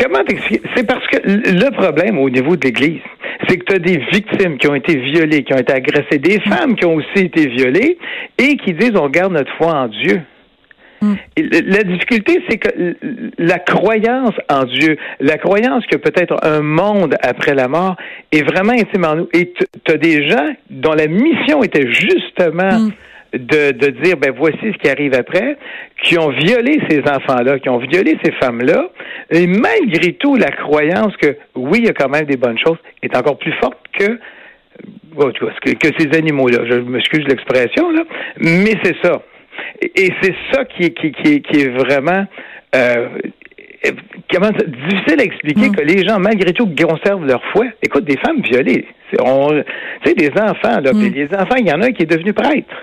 comment 0.00 0.22
t'expliquer? 0.24 0.62
C'est 0.76 0.84
parce 0.86 1.06
que 1.08 1.18
le 1.24 1.70
problème 1.72 2.18
au 2.18 2.30
niveau 2.30 2.56
de 2.56 2.64
l'Église, 2.64 3.00
c'est 3.48 3.56
que 3.58 3.64
tu 3.64 3.74
as 3.74 3.78
des 3.78 3.98
victimes 4.12 4.58
qui 4.58 4.68
ont 4.68 4.74
été 4.74 4.96
violées, 4.98 5.42
qui 5.44 5.52
ont 5.54 5.58
été 5.58 5.72
agressées, 5.72 6.18
des 6.18 6.40
femmes 6.40 6.74
qui 6.76 6.84
ont 6.86 6.94
aussi 6.94 7.24
été 7.24 7.48
violées 7.48 7.98
et 8.38 8.56
qui 8.56 8.72
disent 8.74 8.92
on 8.96 9.08
garde 9.08 9.32
notre 9.32 9.52
foi 9.56 9.72
en 9.74 9.88
Dieu. 9.88 10.20
Mm. 11.02 11.14
Et 11.36 11.42
le- 11.42 11.60
La 11.76 11.82
difficulté, 11.82 12.42
c'est 12.48 12.58
que 12.58 12.94
la 13.38 13.58
croyance 13.58 14.34
en 14.50 14.64
Dieu, 14.64 14.98
la 15.20 15.38
croyance 15.38 15.86
que 15.86 15.96
peut-être 15.96 16.36
un 16.44 16.60
monde 16.60 17.14
après 17.22 17.54
la 17.54 17.68
mort 17.68 17.96
est 18.32 18.42
vraiment 18.42 18.72
intime 18.72 19.04
en 19.06 19.16
nous. 19.16 19.28
Et 19.32 19.52
tu 19.84 19.92
as 19.92 19.96
des 19.96 20.28
gens 20.28 20.48
dont 20.68 20.92
la 20.92 21.06
mission 21.06 21.62
était 21.62 21.90
justement 21.90 22.78
Mm. 22.78 22.90
De, 23.32 23.70
de 23.72 23.86
dire, 24.02 24.16
ben 24.16 24.32
voici 24.36 24.58
ce 24.62 24.78
qui 24.78 24.88
arrive 24.90 25.14
après, 25.14 25.56
qui 26.02 26.18
ont 26.18 26.30
violé 26.30 26.80
ces 26.88 27.00
enfants-là, 27.00 27.58
qui 27.60 27.68
ont 27.68 27.78
violé 27.78 28.16
ces 28.24 28.32
femmes-là, 28.32 28.90
et 29.30 29.46
malgré 29.46 30.14
tout, 30.14 30.36
la 30.36 30.50
croyance 30.50 31.16
que 31.16 31.36
oui, 31.54 31.78
il 31.78 31.86
y 31.86 31.88
a 31.88 31.92
quand 31.92 32.08
même 32.08 32.24
des 32.24 32.36
bonnes 32.36 32.58
choses 32.58 32.78
est 33.02 33.16
encore 33.16 33.38
plus 33.38 33.52
forte 33.62 33.78
que 33.98 34.18
bon, 35.14 35.30
tu 35.32 35.44
vois, 35.44 35.52
que, 35.64 35.70
que 35.72 35.88
ces 35.98 36.16
animaux-là. 36.18 36.58
Je 36.68 36.74
m'excuse 36.80 37.24
l'expression, 37.28 37.90
là, 37.92 38.02
mais 38.38 38.74
c'est 38.82 38.96
ça. 39.02 39.22
Et, 39.96 40.10
c'est 40.22 40.34
ça 40.52 40.64
qui 40.64 40.84
est, 40.84 40.90
qui, 40.94 41.12
qui 41.12 41.42
qui 41.42 41.60
est 41.60 41.68
vraiment 41.68 42.26
euh, 42.74 43.08
comment 44.32 44.46
ça- 44.58 44.64
difficile 44.66 45.20
à 45.20 45.24
expliquer 45.24 45.68
Mm. 45.68 45.76
que 45.76 45.82
les 45.82 46.06
gens, 46.06 46.18
malgré 46.18 46.52
tout, 46.52 46.66
conservent 46.66 47.26
leur 47.26 47.42
foi. 47.52 47.66
Écoute, 47.82 48.04
des 48.04 48.16
femmes 48.18 48.40
violées, 48.42 48.86
tu 49.12 49.18
sais, 50.04 50.14
des 50.14 50.30
enfants, 50.40 50.80
là, 50.80 50.92
Mm. 50.92 51.12
les 51.14 51.26
enfants, 51.34 51.56
il 51.58 51.66
y 51.68 51.72
en 51.72 51.80
a 51.82 51.86
un 51.86 51.92
qui 51.92 52.02
est 52.02 52.10
devenu 52.10 52.32
prêtre. 52.32 52.74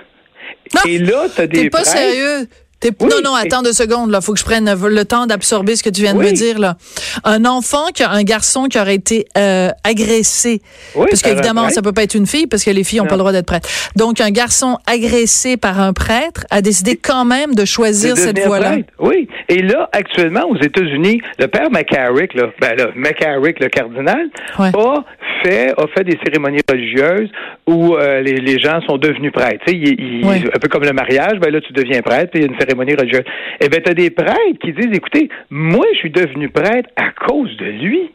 Non, 0.75 0.82
Et 0.88 0.97
là, 0.99 1.27
tu 1.34 1.41
as 1.41 1.47
des 1.47 1.63
T'es 1.63 1.69
pas 1.69 1.82
prêtres- 1.82 1.97
sérieux. 1.97 2.47
Oui, 2.84 2.92
non, 3.02 3.22
non, 3.24 3.34
attends 3.36 3.63
deux 3.63 3.74
secondes. 3.74 4.12
Là, 4.12 4.22
faut 4.22 4.34
que 4.34 4.40
je 4.40 4.46
prenne 4.46 4.72
le 4.72 5.06
temps 5.06 5.26
d'absorber 5.26 5.76
ce 5.76 5.84
que 5.84 5.90
tu 5.90 6.02
viens 6.02 6.13
de 6.13 6.20
me 6.20 6.32
dire. 6.32 6.60
Là, 6.60 6.78
un 7.24 7.44
enfant 7.46 7.88
qui 7.94 8.04
a 8.04 8.12
un 8.12 8.24
garçon 8.24 8.66
qui 8.66 8.80
aurait 8.80 8.96
été 8.96 9.26
euh, 9.38 9.70
agressé, 9.84 10.62
Oui, 10.96 11.08
parce 11.10 11.22
qu'évidemment, 11.22 11.70
ça 11.70 11.82
peut 11.82 11.92
pas 11.92 12.04
être 12.04 12.13
une 12.16 12.28
fille, 12.28 12.46
parce 12.48 12.63
que 12.63 12.70
les 12.72 12.84
filles 12.84 13.02
ont 13.02 13.04
Non. 13.06 13.10
pas 13.10 13.16
le 13.16 13.20
droit 13.20 13.32
d'être 13.32 13.46
prêtres. 13.48 13.68
Donc, 13.96 14.22
un 14.22 14.30
garçon 14.30 14.78
agressé 14.86 15.58
par 15.58 15.80
un 15.80 15.94
prêtre 15.94 16.46
a 16.52 16.62
décidé 16.62 16.96
quand 16.98 17.26
même 17.26 17.56
de 17.56 17.66
choisir 17.66 18.13
de 18.16 18.20
cette 18.20 18.40
voie-là. 18.40 18.78
Oui. 19.00 19.28
Et 19.50 19.62
là, 19.62 19.90
actuellement, 19.92 20.46
aux 20.50 20.58
États-Unis, 20.58 21.22
le 21.40 21.48
père 21.48 21.72
McCarrick, 21.72 22.34
là, 22.36 22.44
ben 22.62 22.76
là, 22.78 22.88
McCarrick, 22.96 23.60
le 23.60 23.70
cardinal, 23.70 24.28
Ouais. 24.60 24.70
a 24.76 25.04
fait, 25.44 25.72
a 25.72 25.88
fait 25.96 26.04
des 26.04 26.18
cérémonies 26.24 26.62
religieuses 26.70 27.30
où 27.66 27.96
euh, 27.96 28.22
les, 28.22 28.36
les 28.38 28.60
gens 28.60 28.82
sont 28.88 28.98
devenus 28.98 29.32
prêtres. 29.32 29.63
Il- 29.68 29.96
il- 30.00 30.26
un 30.54 30.60
peu 30.60 30.68
comme 30.68 30.84
le 30.84 30.94
mariage, 30.94 31.40
ben 31.42 31.52
là, 31.52 31.60
tu 31.62 31.74
deviens 31.74 32.02
prêtre, 32.02 32.32
puis 32.32 32.42
il 32.42 32.46
y 32.46 32.50
a 32.50 32.52
une 32.52 32.60
cérémonie 32.67 32.95
religieuse. 32.95 33.23
Eh 33.62 33.69
ben, 33.69 33.82
tu 33.82 33.91
as 33.91 33.93
des 33.93 34.10
prêtres 34.10 34.60
qui 34.62 34.73
disent, 34.73 34.91
écoutez, 34.93 35.30
moi, 35.49 35.86
je 35.93 35.99
suis 35.99 36.12
devenu 36.12 36.49
prêtre 36.49 36.89
à 36.95 37.12
cause 37.25 37.56
de 37.58 37.65
lui. 37.65 38.12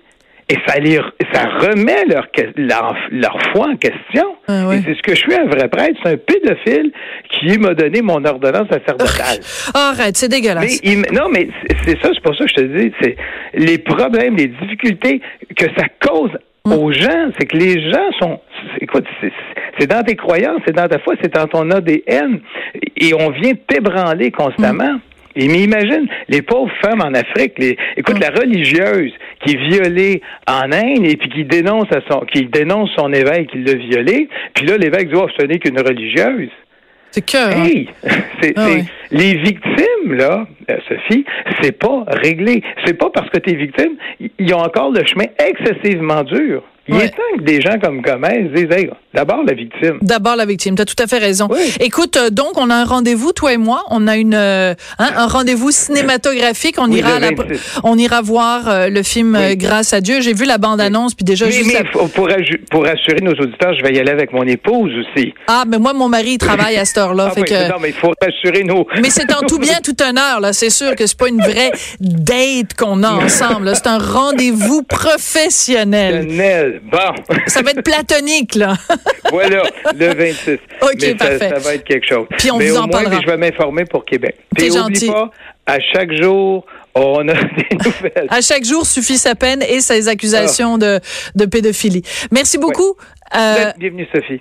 Et 0.48 0.56
ça, 0.66 0.78
les, 0.78 0.96
ça 1.32 1.48
remet 1.60 2.04
leur, 2.10 2.26
leur, 2.56 2.94
leur 3.10 3.38
foi 3.52 3.68
en 3.68 3.76
question. 3.76 4.36
Ah 4.48 4.66
ouais. 4.66 4.78
Et 4.78 4.82
c'est 4.84 4.94
ce 4.96 5.02
que 5.02 5.14
je 5.14 5.20
suis 5.20 5.34
un 5.34 5.46
vrai 5.46 5.68
prêtre. 5.68 5.98
C'est 6.02 6.10
un 6.10 6.16
pédophile 6.16 6.92
qui 7.30 7.58
m'a 7.58 7.72
donné 7.74 8.02
mon 8.02 8.22
ordonnance 8.24 8.68
sacerdotale. 8.68 9.38
Arrête, 9.74 10.16
c'est 10.16 10.28
Mais 10.30 10.40
dégueulasse. 10.40 10.80
il 10.82 11.00
non, 11.12 11.28
mais 11.32 11.48
c'est 11.86 11.98
ça, 12.02 12.10
c'est 12.12 12.22
pour 12.22 12.36
ça 12.36 12.44
que 12.44 12.50
je 12.50 12.54
te 12.56 12.60
dis, 12.78 12.92
c'est 13.00 13.16
les 13.54 13.78
problèmes, 13.78 14.36
les 14.36 14.48
difficultés 14.48 15.22
que 15.56 15.66
ça 15.76 15.86
cause 16.06 16.32
Mm. 16.64 16.72
aux 16.75 16.92
gens, 16.92 17.31
c'est 17.38 17.46
que 17.46 17.57
les 17.57 17.90
gens 17.90 18.12
sont, 18.20 18.40
écoute, 18.81 19.05
c'est- 19.20 19.87
dans 19.88 20.03
tes 20.05 20.14
croyances, 20.14 20.61
c'est 20.66 20.77
dans 20.77 20.87
ta 20.87 20.98
foi, 21.01 21.14
c'est 21.20 21.35
dans 21.35 21.46
ton 21.48 21.68
ADN, 21.70 22.40
et 22.96 23.12
on 23.14 23.31
vient 23.31 23.55
t'ébranler 23.66 24.31
constamment. 24.31 24.92
Mm. 24.94 25.01
Et 25.35 25.48
mais 25.48 25.61
imagine 25.61 26.07
les 26.29 26.42
pauvres 26.42 26.70
femmes 26.83 27.01
en 27.01 27.14
Afrique. 27.14 27.55
Les, 27.59 27.77
écoute, 27.96 28.16
Mm. 28.18 28.20
la 28.20 28.40
religieuse 28.40 29.12
qui 29.44 29.55
est 29.55 29.68
violée 29.70 30.20
en 30.46 30.70
Inde 30.70 31.05
et 31.07 31.16
puis 31.16 31.31
qui 31.31 31.44
dénonce 31.44 31.90
à 31.90 32.01
son, 32.09 32.20
qui 32.20 32.44
dénonce 32.46 32.90
son 32.96 33.12
évêque 33.12 33.48
qui 33.51 33.59
l'a 33.59 33.75
violée. 33.75 34.29
Puis 34.55 34.66
là, 34.66 34.77
l'évêque 34.77 35.09
dit, 35.09 35.14
oh, 35.16 35.27
ce 35.37 35.44
n'est 35.46 35.59
qu'une 35.59 35.81
religieuse. 35.81 36.51
C'est 37.12 37.25
que. 37.25 37.66
Hey, 37.66 37.88
c'est, 38.42 38.53
Ah 38.57 38.66
ouais. 38.66 38.85
les 39.11 39.35
victimes 39.37 40.14
là, 40.14 40.46
euh, 40.70 40.77
Sophie, 40.88 41.25
c'est 41.61 41.79
pas 41.79 42.05
réglé. 42.09 42.62
C'est 42.85 42.94
pas 42.94 43.11
parce 43.11 43.29
que 43.31 43.38
tu 43.38 43.51
es 43.51 43.55
victime, 43.55 43.96
ils 44.38 44.55
ont 44.55 44.59
encore 44.62 44.90
le 44.90 45.05
chemin 45.05 45.27
excessivement 45.38 46.25
dur. 46.25 46.62
Il 46.88 46.95
Ouais. 46.97 47.05
est 47.05 47.09
temps 47.11 47.23
que 47.38 47.42
des 47.42 47.61
gens 47.61 47.79
comme 47.81 48.01
Gomez 48.03 48.51
disent, 48.55 48.66
hey, 48.77 48.90
d'abord 49.14 49.45
la 49.47 49.55
victime. 49.55 49.99
D'abord 50.03 50.35
la 50.35 50.45
victime, 50.47 50.75
tu 50.75 50.83
as 50.83 50.85
tout 50.85 51.01
à 51.01 51.07
fait 51.07 51.18
raison. 51.18 51.47
Oui. 51.51 51.73
Écoute, 51.79 52.16
euh, 52.16 52.31
donc 52.31 52.57
on 52.57 52.71
a 52.71 52.75
un 52.75 52.85
rendez-vous 52.85 53.33
toi 53.33 53.53
et 53.53 53.57
moi, 53.57 53.85
on 53.90 54.09
a 54.09 54.16
une 54.16 54.35
euh, 54.35 54.75
hein, 54.99 55.09
un 55.16 55.27
rendez-vous 55.29 55.71
cinématographique, 55.71 56.77
on 56.79 56.90
Oui, 56.90 56.99
ira 56.99 57.11
le 57.11 57.14
à 57.16 57.21
la- 57.21 57.37
26. 57.37 57.81
on 57.85 57.97
ira 57.99 58.21
voir 58.21 58.68
euh, 58.68 58.88
le 58.88 59.03
film 59.05 59.38
Oui. 59.40 59.57
Grâce 59.57 59.92
à 59.92 60.01
Dieu. 60.01 60.21
J'ai 60.21 60.33
vu 60.33 60.45
la 60.45 60.59
bande 60.59 60.81
annonce 60.81 61.14
puis 61.14 61.25
déjà 61.25 61.47
Mais, 61.47 61.53
juste 61.53 61.73
mais 61.73 61.85
pour, 61.92 62.11
pour 62.11 62.85
assurer 62.87 63.21
nos 63.23 63.33
auditeurs, 63.33 63.75
je 63.79 63.83
vais 63.85 63.95
y 63.95 64.01
aller 64.01 64.11
avec 64.11 64.33
mon 64.33 64.42
épouse 64.47 64.90
aussi. 65.14 65.35
Ah, 65.47 65.62
mais 65.68 65.79
moi 65.79 65.92
mon 65.92 66.09
mari 66.09 66.33
il 66.33 66.38
travaille 66.38 66.77
à 66.79 66.85
cette 66.85 66.99
heure-là, 66.99 67.33
Ah 67.37 67.40
que 67.42 67.68
Non, 67.71 67.77
mais 67.81 67.90
il 67.90 67.95
faut 67.95 68.12
rassurer 68.21 68.64
nos. 68.64 68.87
mais 69.01 69.11
c'est 69.11 69.33
en 69.33 69.40
tout 69.47 69.59
bien, 69.61 69.79
tout 69.85 69.97
honneur, 70.03 70.40
là. 70.40 70.53
C'est 70.53 70.71
sûr 70.71 70.97
que 70.97 71.07
c'est 71.07 71.16
pas 71.18 71.29
une 71.29 71.40
vraie 71.40 71.71
date 72.01 72.75
qu'on 72.77 73.05
a 73.05 73.11
ensemble. 73.12 73.71
C'est 73.77 73.87
un 73.87 73.99
rendez-vous 73.99 74.83
professionnel. 74.83 76.27
Bon, 76.80 77.37
Ça 77.46 77.62
va 77.62 77.70
être 77.72 77.82
platonique, 77.82 78.54
là. 78.54 78.74
voilà, 79.30 79.62
le 79.94 80.14
26. 80.14 80.52
OK, 80.82 80.90
mais 81.00 81.08
ça- 81.11 81.14
parfait. 81.16 81.48
Ça, 81.50 81.58
va 81.58 81.74
être 81.74 81.85
quelque 81.85 82.06
chose. 82.08 82.26
Puis 82.38 82.50
on 82.50 82.56
mais 82.58 82.68
vous 82.68 82.76
au 82.76 82.78
en 82.78 82.87
moins, 82.87 83.02
parlera. 83.02 83.20
je 83.20 83.26
vais 83.26 83.37
m'informer 83.37 83.85
pour 83.85 84.04
Québec. 84.04 84.37
Puis 84.56 84.70
oublie 84.70 84.78
gentil. 84.78 85.06
pas, 85.11 85.30
à 85.66 85.78
chaque 85.80 86.12
jour, 86.12 86.64
on 86.94 87.28
a 87.28 87.35
des 87.35 87.76
nouvelles. 87.76 88.26
À 88.28 88.40
chaque 88.40 88.64
jour 88.64 88.87
suffit 88.87 89.18
sa 89.18 89.35
peine 89.35 89.62
et 89.62 89.80
ses 89.80 90.08
accusations 90.08 90.78
de, 90.78 91.00
de 91.35 91.44
pédophilie. 91.46 92.02
Merci 92.30 92.58
beaucoup. 92.58 92.94
Euh, 93.37 93.72
Bienvenue, 93.78 94.06
Sophie. 94.14 94.40